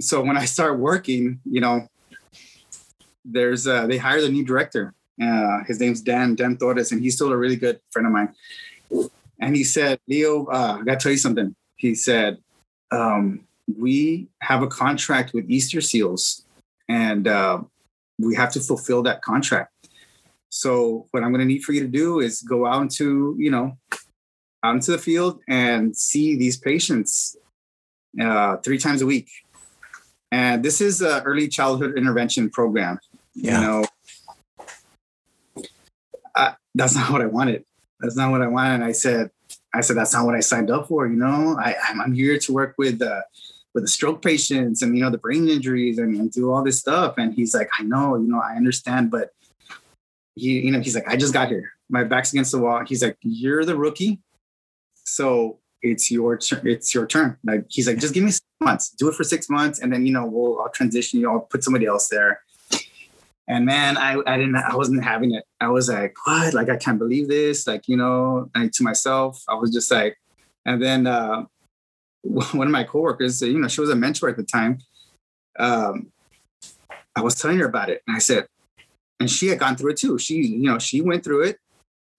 [0.02, 1.88] so when I start working, you know,
[3.24, 4.94] there's uh, they hired a new director.
[5.22, 8.34] Uh, his name's Dan Dan Torres, and he's still a really good friend of mine
[9.40, 11.56] and he said, Leo, uh, I got to tell you something.
[11.76, 12.38] He said,
[12.92, 13.42] um,
[13.78, 16.46] we have a contract with Easter Seals,
[16.90, 17.62] and uh,
[18.18, 19.72] we have to fulfill that contract.
[20.50, 23.52] So what I'm going to need for you to do is go out into, you
[23.52, 23.78] know,
[24.64, 27.36] out into the field and see these patients
[28.20, 29.30] uh, three times a week.
[30.32, 32.98] And this is an early childhood intervention program.
[33.36, 33.60] Yeah.
[33.60, 33.86] You know,
[36.76, 37.66] that's not what I wanted
[38.00, 38.76] that's not what I wanted.
[38.76, 39.32] And I said,
[39.74, 41.08] I said, that's not what I signed up for.
[41.08, 43.22] You know, I, I'm here to work with, uh,
[43.74, 46.80] with the stroke patients and, you know, the brain injuries and, and do all this
[46.80, 47.16] stuff.
[47.18, 49.32] And he's like, I know, you know, I understand, but
[50.36, 51.72] he, you know, he's like, I just got here.
[51.90, 52.84] My back's against the wall.
[52.86, 54.20] He's like, you're the rookie.
[55.04, 56.68] So it's your turn.
[56.68, 57.38] It's your turn.
[57.44, 59.80] Like he's like, just give me six months, do it for six months.
[59.80, 61.32] And then, you know, we'll, I'll transition you.
[61.32, 62.42] I'll put somebody else there.
[63.48, 65.44] And man, I, I didn't, I wasn't having it.
[65.62, 66.54] I was like, what?
[66.54, 67.66] Like, I can't believe this.
[67.66, 70.18] Like, you know, to myself, I was just like,
[70.66, 71.46] and then uh,
[72.24, 74.80] one of my coworkers, you know, she was a mentor at the time.
[75.58, 76.12] Um,
[77.16, 78.04] I was telling her about it.
[78.06, 78.48] And I said,
[79.20, 80.20] and she had gone through it too.
[80.20, 81.58] She, you know, she went through it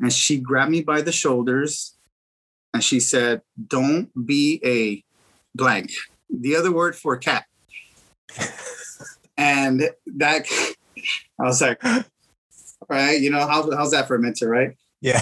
[0.01, 1.95] and she grabbed me by the shoulders
[2.75, 5.05] and she said, don't be a
[5.55, 5.93] blank.
[6.31, 7.45] The other word for cat.
[9.37, 10.47] and that
[11.39, 11.83] I was like,
[12.89, 14.77] right, you know, how, how's that for a mentor, right?
[15.01, 15.21] Yeah.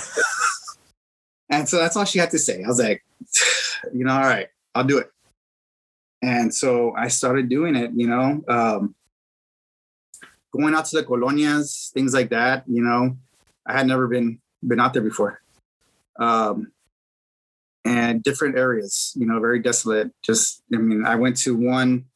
[1.50, 2.62] and so that's all she had to say.
[2.62, 3.04] I was like,
[3.92, 5.10] you know, all right, I'll do it.
[6.22, 8.94] And so I started doing it, you know, um,
[10.52, 13.16] going out to the colonias, things like that, you know,
[13.66, 15.40] I had never been, been out there before.
[16.18, 16.72] Um,
[17.84, 20.10] and different areas, you know, very desolate.
[20.22, 22.06] Just, I mean, I went to one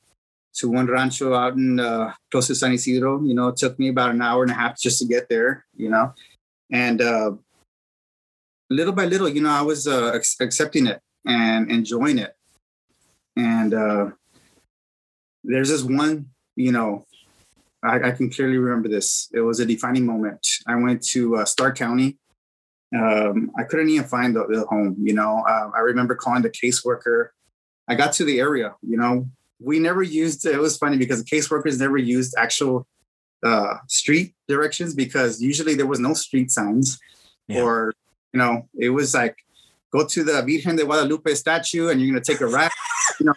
[0.55, 3.23] to one rancho out in uh, close to San Isidro.
[3.23, 5.67] You know, it took me about an hour and a half just to get there.
[5.77, 6.15] You know,
[6.71, 7.33] and uh,
[8.71, 12.35] little by little, you know, I was uh, accepting it and enjoying it.
[13.37, 14.11] And uh,
[15.45, 17.05] there's this one, you know,
[17.83, 19.31] I, I, can clearly remember this.
[19.33, 20.47] It was a defining moment.
[20.67, 22.19] I went to uh, Starr County.
[22.95, 24.97] Um, I couldn't even find the, the home.
[25.01, 27.29] You know, uh, I remember calling the caseworker.
[27.89, 28.75] I got to the area.
[28.83, 29.29] You know,
[29.61, 32.87] we never used it was funny because caseworkers never used actual
[33.42, 36.99] uh, street directions because usually there was no street signs
[37.49, 37.62] yeah.
[37.62, 37.94] or
[38.33, 39.37] you know it was like
[39.92, 42.73] go to the Virgen de Guadalupe statue and you're gonna take a right
[43.18, 43.35] you know.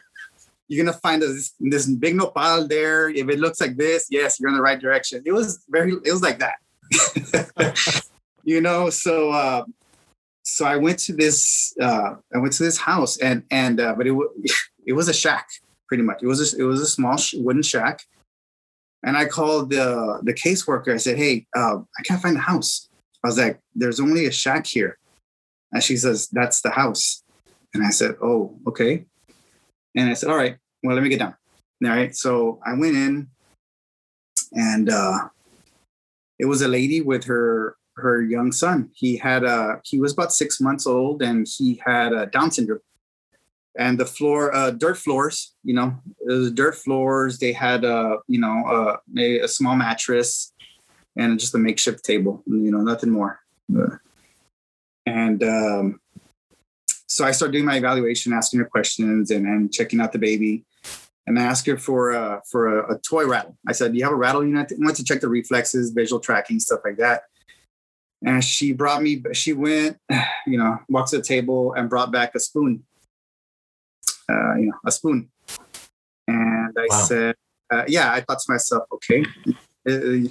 [0.69, 3.09] You're gonna find this, this big nopal there.
[3.09, 5.21] If it looks like this yes you're in the right direction.
[5.25, 6.55] It was very it was like that.
[8.45, 9.63] You know so uh
[10.43, 14.05] so I went to this uh I went to this house and and uh, but
[14.05, 14.27] it was
[14.85, 15.47] it was a shack
[15.93, 16.23] pretty much.
[16.23, 18.01] It was a, it was a small wooden shack,
[19.03, 20.91] and I called the the caseworker.
[20.91, 22.89] I said, "Hey, uh, I can't find the house."
[23.23, 24.97] I was like, "There's only a shack here,"
[25.71, 27.21] and she says, "That's the house."
[27.75, 29.05] And I said, "Oh, okay."
[29.95, 31.35] And I said, "All right, well, let me get down."
[31.85, 33.27] All right, so I went in,
[34.53, 35.29] and uh,
[36.39, 38.89] it was a lady with her her young son.
[38.95, 42.79] He had a he was about six months old, and he had a Down syndrome
[43.77, 45.53] and the floor, uh, dirt floors.
[45.63, 47.39] You know, dirt floors.
[47.39, 50.53] They had, uh, you know, uh, a, a small mattress
[51.15, 52.43] and just a makeshift table.
[52.45, 53.39] You know, nothing more.
[55.05, 55.99] And um,
[57.07, 60.65] so I started doing my evaluation, asking her questions, and, and checking out the baby.
[61.25, 63.57] And I asked her for uh, for a, a toy rattle.
[63.67, 66.19] I said, "Do you have a rattle?" Know, I wanted to check the reflexes, visual
[66.19, 67.23] tracking, stuff like that.
[68.25, 69.23] And she brought me.
[69.33, 69.97] She went,
[70.47, 72.83] you know, walked to the table and brought back a spoon.
[74.29, 75.29] Uh, you know, a spoon.
[76.27, 76.97] And I wow.
[76.97, 77.35] said,
[77.71, 79.25] uh, "Yeah." I thought to myself, "Okay."
[79.85, 80.29] Uh,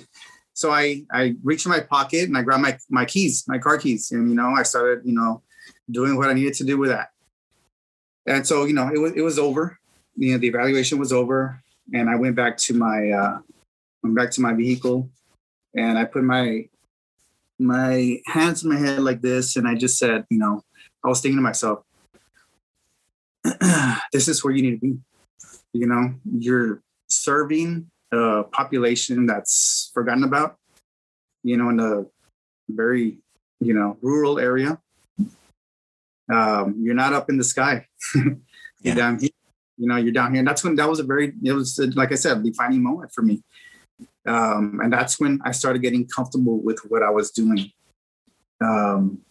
[0.54, 3.78] so I I reached in my pocket and I grabbed my my keys, my car
[3.78, 5.42] keys, and you know I started you know
[5.90, 7.08] doing what I needed to do with that.
[8.26, 9.78] And so you know it was it was over.
[10.16, 13.38] You know the evaluation was over, and I went back to my uh,
[14.02, 15.10] went back to my vehicle,
[15.74, 16.68] and I put my
[17.58, 20.62] my hands in my head like this, and I just said, you know,
[21.04, 21.84] I was thinking to myself,
[24.12, 24.98] this is where you need to be.
[25.72, 30.56] You know, you're serving a population that's forgotten about,
[31.42, 32.04] you know, in a
[32.68, 33.18] very,
[33.60, 34.78] you know, rural area.
[36.32, 37.86] Um, you're not up in the sky.
[38.14, 38.36] you're
[38.82, 38.94] yeah.
[38.94, 39.30] down here.
[39.78, 40.38] You know, you're down here.
[40.40, 43.22] And that's when that was a very, it was, like I said, defining moment for
[43.22, 43.42] me.
[44.26, 47.72] Um, and that's when I started getting comfortable with what I was doing.
[48.60, 49.22] Um,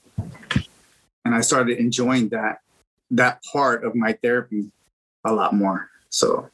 [1.24, 2.58] and I started enjoying that
[3.12, 4.72] that part of my therapy
[5.26, 5.90] a lot more.
[6.10, 6.50] So,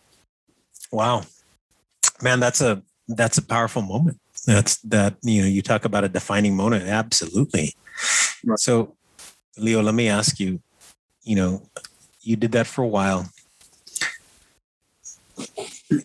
[0.91, 1.23] wow,
[2.21, 4.19] man, that's a that's a powerful moment.
[4.45, 6.85] That's that you know you talk about a defining moment.
[6.85, 7.73] Absolutely.
[8.43, 8.59] Right.
[8.59, 8.95] So,
[9.57, 10.61] Leo, let me ask you.
[11.23, 11.61] You know,
[12.21, 13.29] you did that for a while.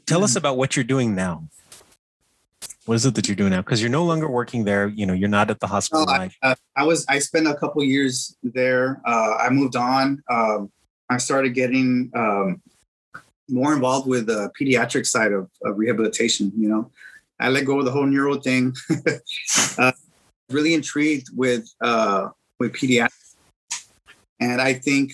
[0.07, 1.45] Tell us about what you're doing now.
[2.85, 3.63] What is it that you're doing now?
[3.63, 4.89] Because you're no longer working there.
[4.89, 6.09] You know, you're not at the hospital.
[6.09, 7.07] I, uh, I, was.
[7.09, 9.01] I spent a couple years there.
[9.05, 10.23] Uh, I moved on.
[10.29, 10.71] Um,
[11.09, 12.61] I started getting um,
[13.49, 16.51] more involved with the pediatric side of, of rehabilitation.
[16.57, 16.91] You know,
[17.39, 18.75] I let go of the whole neuro thing.
[19.79, 19.93] uh,
[20.51, 23.37] really intrigued with uh, with pediatrics,
[24.41, 25.13] and I think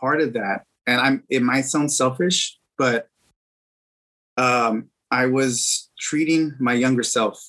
[0.00, 3.08] part of that, and I'm it might sound selfish, but
[4.36, 7.40] um, I was treating my younger self.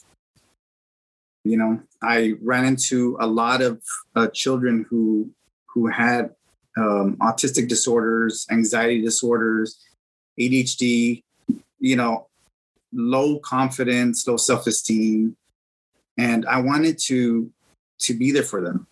[1.44, 3.82] You know, I ran into a lot of
[4.16, 5.30] uh, children who
[5.74, 6.30] who had
[6.78, 9.84] um, autistic disorders, anxiety disorders,
[10.40, 11.24] ADHD,
[11.80, 12.28] you know,
[12.94, 15.36] low confidence, low self-esteem.
[16.18, 17.52] And I wanted to
[18.06, 18.88] to be there for them.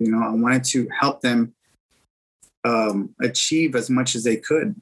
[0.00, 1.54] You know, I wanted to help them
[2.64, 4.74] um, achieve as much as they could.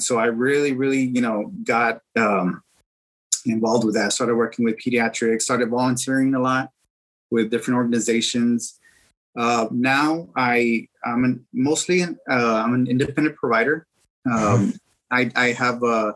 [0.00, 2.62] And so I really, really, you know, got um,
[3.44, 4.14] involved with that.
[4.14, 6.70] Started working with pediatrics, started volunteering a lot
[7.30, 8.80] with different organizations.
[9.36, 13.86] Uh, now I I'm an, mostly uh, I'm an independent provider.
[14.24, 14.72] Um,
[15.10, 16.14] I, I have uh,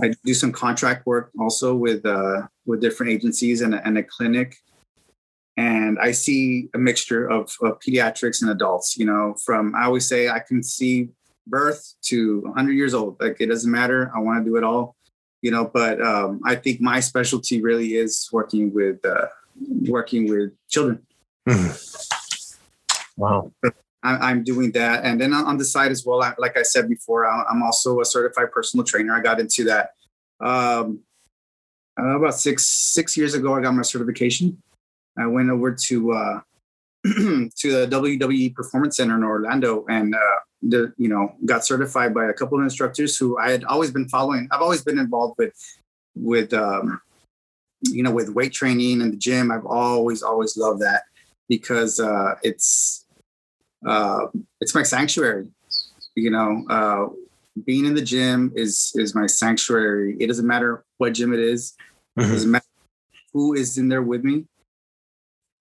[0.00, 4.02] I do some contract work also with uh, with different agencies and a, and a
[4.02, 4.56] clinic,
[5.58, 8.96] and I see a mixture of, of pediatrics and adults.
[8.96, 11.10] You know, from I always say I can see
[11.50, 13.16] birth to 100 years old.
[13.20, 14.10] Like it doesn't matter.
[14.14, 14.96] I want to do it all.
[15.42, 19.26] You know, but um, I think my specialty really is working with uh,
[19.88, 21.06] working with children.
[21.48, 22.20] Mm.
[23.16, 23.52] Wow.
[24.02, 25.04] I, am doing that.
[25.04, 28.04] And then on the side as well, I, like I said before, I'm also a
[28.04, 29.14] certified personal trainer.
[29.14, 29.90] I got into that
[30.40, 31.00] um,
[31.98, 33.54] about six six years ago.
[33.54, 34.62] I got my certification.
[35.18, 36.40] I went over to uh,
[37.04, 40.18] to the WWE Performance Center in Orlando and uh,
[40.62, 44.08] the you know got certified by a couple of instructors who I had always been
[44.08, 44.48] following.
[44.50, 45.54] I've always been involved with
[46.14, 47.00] with um,
[47.82, 49.50] you know with weight training and the gym.
[49.50, 51.04] I've always always loved that
[51.48, 53.06] because uh, it's
[53.86, 54.26] uh,
[54.60, 55.48] it's my sanctuary.
[56.14, 57.06] You know, uh,
[57.64, 60.16] being in the gym is is my sanctuary.
[60.20, 61.74] It doesn't matter what gym it is.
[62.18, 62.30] Mm-hmm.
[62.30, 62.64] It doesn't matter
[63.32, 64.44] who is in there with me.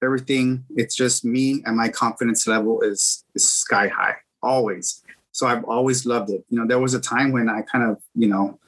[0.03, 0.65] Everything.
[0.75, 5.03] It's just me, and my confidence level is is sky high always.
[5.31, 6.43] So I've always loved it.
[6.49, 8.59] You know, there was a time when I kind of, you know,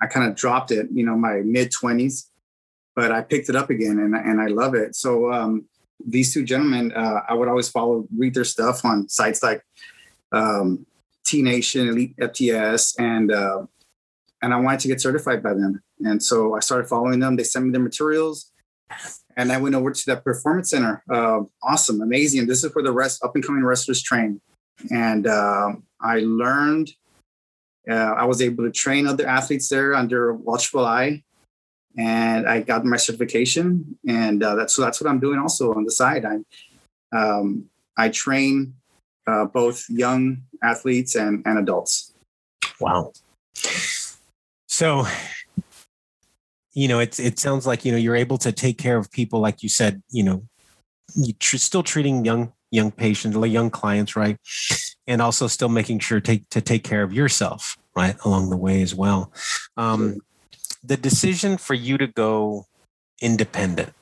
[0.00, 0.88] I kind of dropped it.
[0.92, 2.30] You know, my mid twenties,
[2.94, 4.94] but I picked it up again, and and I love it.
[4.96, 5.66] So um,
[6.06, 9.62] these two gentlemen, uh, I would always follow, read their stuff on sites like
[10.32, 10.86] um,
[11.24, 13.66] T Nation, Elite FTS, and uh,
[14.42, 15.82] and I wanted to get certified by them.
[16.00, 17.36] And so I started following them.
[17.36, 18.50] They sent me their materials,
[19.40, 21.02] and I went over to that performance center.
[21.10, 22.46] Uh, awesome, amazing.
[22.46, 24.40] This is where the rest up and coming wrestlers train,
[24.90, 26.90] and uh, I learned.
[27.90, 31.22] Uh, I was able to train other athletes there under watchful eye
[31.98, 35.84] and I got my certification, and uh, that's so that's what I'm doing also on
[35.84, 36.24] the side.
[36.24, 36.38] I
[37.16, 38.74] um, I train
[39.26, 42.12] uh, both young athletes and, and adults.
[42.78, 43.12] Wow.
[44.66, 45.06] So,
[46.80, 49.38] you know, it's it sounds like you know you're able to take care of people,
[49.38, 50.02] like you said.
[50.08, 50.48] You know,
[51.14, 54.38] you tr- still treating young young patients, young clients, right?
[55.06, 58.80] And also still making sure take to take care of yourself, right, along the way
[58.80, 59.30] as well.
[59.76, 60.20] Um,
[60.82, 62.64] the decision for you to go
[63.20, 63.92] independent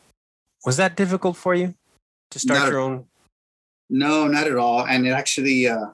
[0.64, 1.74] was that difficult for you
[2.30, 3.06] to start not your own?
[3.90, 4.86] No, not at all.
[4.86, 5.86] And it actually uh,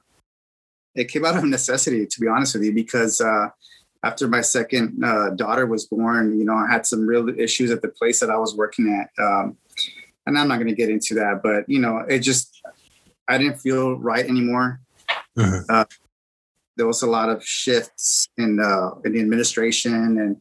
[0.93, 3.47] it came out of necessity, to be honest with you, because uh,
[4.05, 7.81] after my second uh, daughter was born, you know, I had some real issues at
[7.81, 9.09] the place that I was working at.
[9.21, 9.57] Um,
[10.27, 12.61] and I'm not going to get into that, but you know, it just
[13.27, 14.79] I didn't feel right anymore.
[15.35, 15.63] Mm-hmm.
[15.67, 15.85] Uh,
[16.77, 20.37] there was a lot of shifts in uh, in the administration, and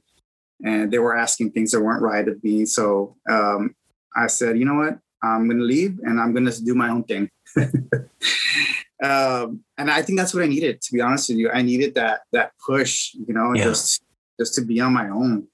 [0.62, 2.66] and they were asking things that weren't right of me.
[2.66, 3.74] So um,
[4.14, 6.90] I said, you know what, I'm going to leave, and I'm going to do my
[6.90, 7.30] own thing.
[9.04, 10.80] um, and I think that's what I needed.
[10.82, 13.14] To be honest with you, I needed that that push.
[13.14, 13.64] You know, yeah.
[13.64, 14.02] just
[14.38, 15.46] just to be on my own,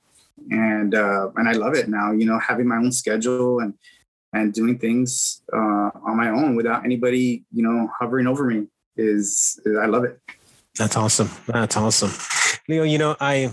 [0.51, 2.13] and uh, and I love it now.
[2.13, 3.75] You know, having my own schedule and
[4.33, 9.61] and doing things uh, on my own without anybody, you know, hovering over me is,
[9.65, 10.21] is I love it.
[10.79, 11.29] That's awesome.
[11.47, 12.13] That's awesome.
[12.69, 13.51] Leo, you know, I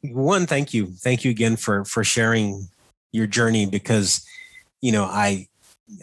[0.00, 0.86] one, thank you.
[0.86, 2.68] Thank you again for for sharing
[3.12, 4.26] your journey because
[4.80, 5.48] you know, I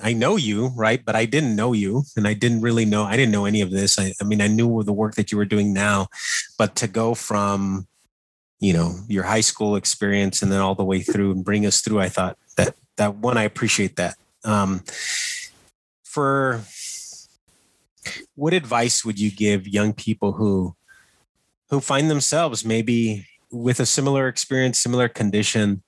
[0.04, 1.04] I know you, right?
[1.04, 3.72] But I didn't know you and I didn't really know I didn't know any of
[3.72, 3.98] this.
[3.98, 6.08] I, I mean, I knew the work that you were doing now,
[6.58, 7.88] but to go from
[8.62, 11.82] you know your high school experience and then all the way through and bring us
[11.82, 14.16] through i thought that that one i appreciate that
[14.46, 14.84] um,
[16.04, 16.62] for
[18.36, 20.76] what advice would you give young people who
[21.70, 25.82] who find themselves maybe with a similar experience similar condition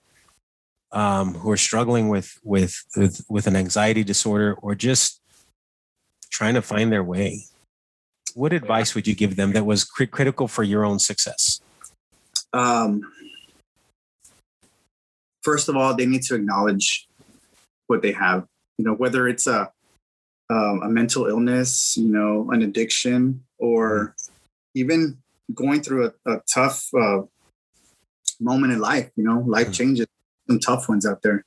[0.93, 5.21] um, who are struggling with, with with with an anxiety disorder or just
[6.31, 7.45] trying to find their way
[8.35, 11.61] what advice would you give them that was cr- critical for your own success
[12.53, 13.01] um,
[15.43, 17.07] first of all, they need to acknowledge
[17.87, 18.47] what they have.
[18.77, 19.71] You know, whether it's a
[20.49, 24.15] um, a mental illness, you know, an addiction, or
[24.75, 25.17] even
[25.53, 27.21] going through a, a tough uh,
[28.39, 29.11] moment in life.
[29.15, 29.73] You know, life mm.
[29.73, 30.07] changes.
[30.49, 31.45] Some tough ones out there.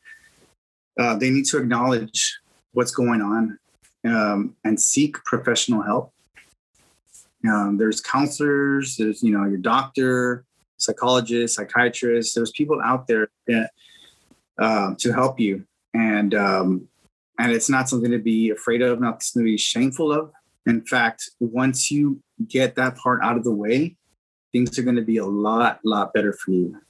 [0.99, 2.39] Uh, they need to acknowledge
[2.73, 3.59] what's going on
[4.05, 6.13] um, and seek professional help.
[7.47, 8.97] Um, there's counselors.
[8.97, 10.45] There's you know your doctor,
[10.79, 12.35] psychologists, psychiatrists.
[12.35, 13.71] There's people out there that,
[14.59, 16.89] uh, to help you, and um,
[17.39, 20.33] and it's not something to be afraid of, not something to be shameful of.
[20.67, 23.97] In fact, once you get that part out of the way,
[24.53, 26.81] things are going to be a lot, lot better for you.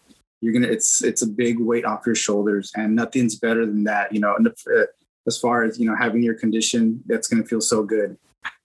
[0.41, 4.13] You're gonna it's it's a big weight off your shoulders, and nothing's better than that.
[4.13, 4.83] You know, uh,
[5.27, 8.17] as far as you know, having your condition, that's to feel so good,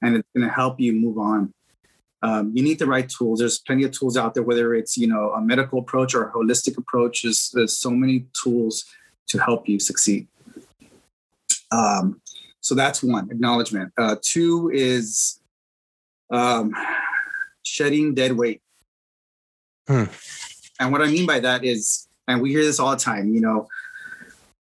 [0.02, 1.54] and it's to help you move on
[2.24, 3.40] um, you need the right tools.
[3.40, 6.32] There's plenty of tools out there, whether it's you know a medical approach or a
[6.32, 7.24] holistic approach.
[7.24, 8.86] There's, there's so many tools
[9.28, 10.28] to help you succeed.
[11.72, 12.22] Um,
[12.60, 13.92] so that's one acknowledgement.
[13.98, 15.40] Uh, two is
[16.32, 16.74] um,
[17.64, 18.62] shedding dead weight.
[19.88, 20.06] Hmm.
[20.82, 23.34] And what I mean by that is, and we hear this all the time.
[23.34, 23.68] You know,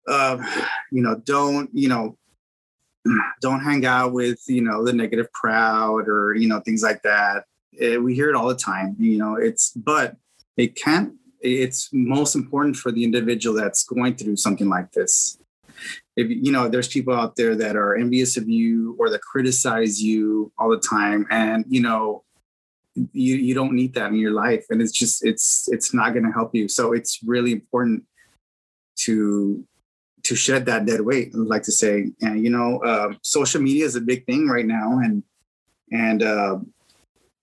[0.07, 0.37] uh,
[0.91, 2.17] you know, don't you know
[3.41, 7.45] don't hang out with you know the negative crowd or you know things like that
[7.73, 10.15] it, we hear it all the time you know it's but
[10.57, 15.37] it can't it's most important for the individual that's going through something like this
[16.15, 20.01] if you know there's people out there that are envious of you or that criticize
[20.01, 22.23] you all the time and you know
[22.95, 26.25] you you don't need that in your life and it's just it's it's not going
[26.25, 28.03] to help you so it's really important
[28.95, 29.65] to
[30.25, 31.31] to shed that dead weight.
[31.33, 34.47] I would like to say, and you know, uh, social media is a big thing
[34.47, 35.23] right now, and
[35.91, 36.57] and uh,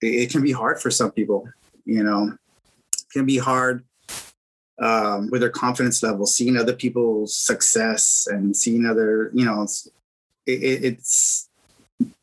[0.01, 1.49] it, it, can be hard for some people.
[1.85, 2.37] You know,
[3.13, 3.85] can be hard
[4.81, 9.87] um, with their confidence level, seeing other people's success and seeing other, you know, it's,
[10.47, 11.49] it, it's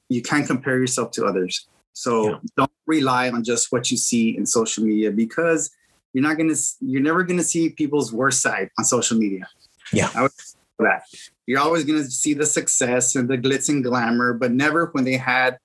[0.10, 1.68] you can't compare yourself to others.
[1.94, 2.38] So yeah.
[2.56, 5.72] don't rely on just what you see in social media because
[6.14, 9.48] you're not gonna, you're never gonna see people's worst side on social media.
[9.92, 10.10] Yeah.
[10.16, 10.32] I would
[10.80, 11.04] that.
[11.46, 15.04] You're always going to see the success and the glitz and glamour, but never when
[15.04, 15.58] they had,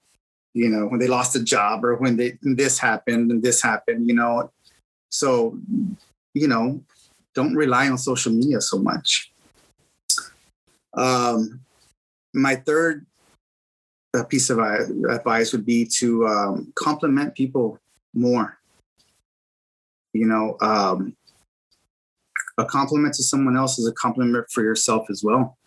[0.52, 4.08] you know, when they lost a job or when they this happened and this happened,
[4.08, 4.50] you know.
[5.10, 5.58] So,
[6.34, 6.82] you know,
[7.34, 9.32] don't rely on social media so much.
[10.94, 11.60] Um,
[12.32, 13.06] my third
[14.14, 17.78] uh, piece of advice would be to um, compliment people
[18.14, 18.58] more.
[20.12, 21.16] You know, um,
[22.58, 25.58] a compliment to someone else is a compliment for yourself as well.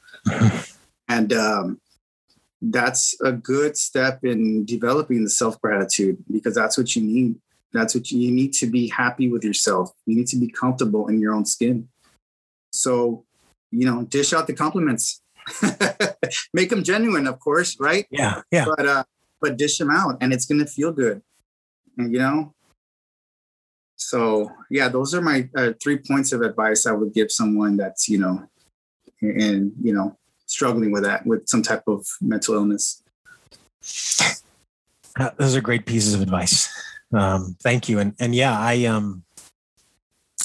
[1.09, 1.81] and um,
[2.61, 7.35] that's a good step in developing the self gratitude because that's what you need.
[7.73, 9.91] That's what you, you need to be happy with yourself.
[10.05, 11.89] You need to be comfortable in your own skin.
[12.71, 13.25] So,
[13.71, 15.21] you know, dish out the compliments.
[16.53, 18.05] Make them genuine, of course, right?
[18.11, 18.65] Yeah, yeah.
[18.65, 19.03] But uh,
[19.41, 21.21] but dish them out, and it's gonna feel good.
[21.97, 22.53] You know.
[23.95, 28.07] So yeah, those are my uh, three points of advice I would give someone that's
[28.07, 28.47] you know,
[29.21, 33.01] and you know, struggling with that with some type of mental illness.
[35.37, 36.69] Those are great pieces of advice.
[37.13, 37.99] Um, thank you.
[37.99, 39.23] And and yeah, I um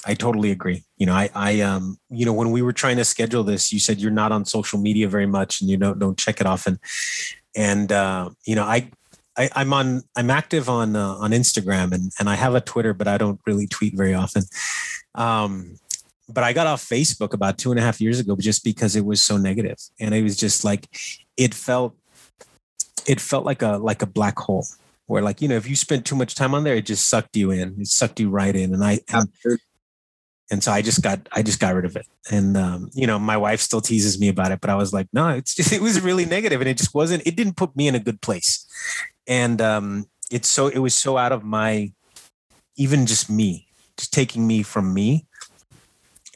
[0.04, 0.84] I totally agree.
[0.96, 3.78] You know, I I um you know when we were trying to schedule this, you
[3.78, 6.78] said you're not on social media very much and you don't don't check it often.
[7.54, 8.90] And uh, you know, I
[9.36, 10.02] I, am on.
[10.16, 13.40] I'm active on uh, on Instagram and and I have a Twitter, but I don't
[13.46, 14.42] really tweet very often.
[15.14, 15.78] Um,
[16.28, 19.04] but I got off Facebook about two and a half years ago just because it
[19.04, 20.88] was so negative, and it was just like
[21.36, 21.96] it felt
[23.06, 24.66] it felt like a like a black hole
[25.06, 27.36] where like you know if you spent too much time on there, it just sucked
[27.36, 27.80] you in.
[27.80, 29.00] It sucked you right in, and I.
[29.12, 29.28] And,
[30.52, 32.06] and so I just got I just got rid of it.
[32.30, 35.08] And um, you know, my wife still teases me about it, but I was like,
[35.12, 37.26] no, it's just it was really negative, and it just wasn't.
[37.26, 38.64] It didn't put me in a good place,
[39.26, 41.90] and um, it's so it was so out of my
[42.76, 45.26] even just me, just taking me from me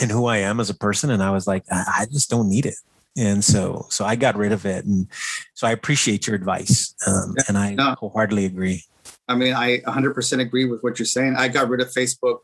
[0.01, 1.11] and who I am as a person.
[1.11, 2.75] And I was like, I, just don't need it.
[3.17, 4.85] And so, so I got rid of it.
[4.85, 5.09] And
[5.55, 6.95] so I appreciate your advice.
[7.07, 8.85] Um, and I no, wholeheartedly agree.
[9.29, 11.37] I mean, I 100% agree with what you're saying.
[11.37, 12.41] I got rid of Facebook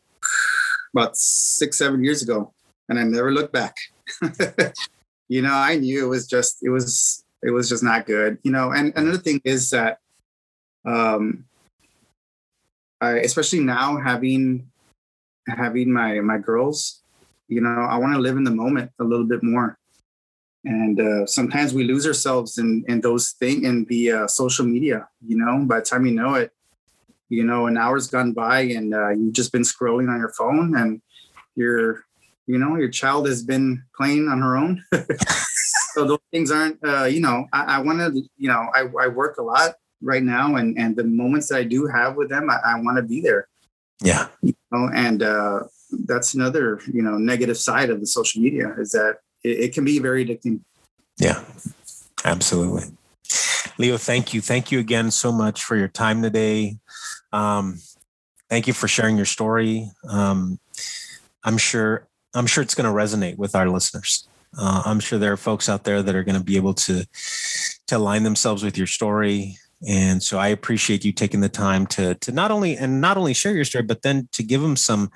[0.93, 2.53] about six, seven years ago,
[2.89, 3.75] and I never looked back.
[5.27, 8.37] you know, I knew it was just, it was, it was just not good.
[8.43, 9.99] You know, and another thing is that,
[10.85, 11.45] um,
[13.03, 14.71] I, especially now having
[15.47, 17.01] having my my girls
[17.49, 19.77] you know i want to live in the moment a little bit more
[20.65, 25.07] and uh, sometimes we lose ourselves in in those things in the uh, social media
[25.25, 26.51] you know by the time you know it
[27.33, 30.75] you know an hour's gone by and uh, you've just been scrolling on your phone
[30.75, 31.01] and
[31.55, 32.05] your
[32.45, 34.83] you know your child has been playing on her own.
[35.93, 39.07] So those things aren't uh, you know i, I want to you know I, I
[39.07, 42.49] work a lot right now and and the moments that i do have with them
[42.49, 43.47] i, I want to be there.
[44.01, 44.27] Yeah.
[44.41, 45.59] You know and uh
[46.05, 49.85] that's another you know negative side of the social media is that it, it can
[49.85, 50.61] be very addicting.
[51.19, 51.43] Yeah
[52.25, 52.85] absolutely.
[53.77, 54.41] Leo thank you.
[54.41, 56.79] Thank you again so much for your time today
[57.33, 57.79] um,
[58.49, 59.89] thank you for sharing your story.
[60.07, 60.59] Um,
[61.43, 64.27] i'm sure i'm sure it's going to resonate with our listeners.
[64.57, 67.05] Uh, i'm sure there are folks out there that are going to be able to
[67.87, 69.57] to align themselves with your story.
[69.85, 73.33] And so i appreciate you taking the time to to not only and not only
[73.33, 75.11] share your story but then to give them some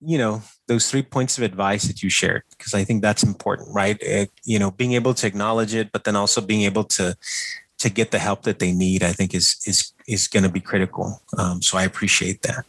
[0.00, 3.68] you know those three points of advice that you shared because i think that's important
[3.72, 3.98] right?
[4.00, 7.16] It, you know being able to acknowledge it but then also being able to
[7.84, 10.60] to get the help that they need i think is is is going to be
[10.60, 11.22] critical.
[11.38, 12.64] Um, so i appreciate that.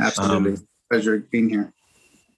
[0.00, 0.52] Absolutely.
[0.52, 1.72] Um, pleasure being here.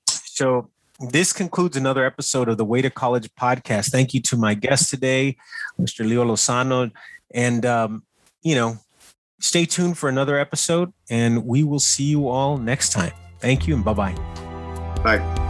[0.08, 0.70] so
[1.12, 3.90] this concludes another episode of the way to college podcast.
[3.90, 5.36] Thank you to my guest today
[5.80, 6.90] mr leo lozano.
[7.32, 8.02] And um,
[8.42, 8.78] you know
[9.40, 13.12] stay tuned for another episode and we will see you all next time.
[13.40, 14.14] Thank you and bye-bye.
[15.04, 15.44] Bye.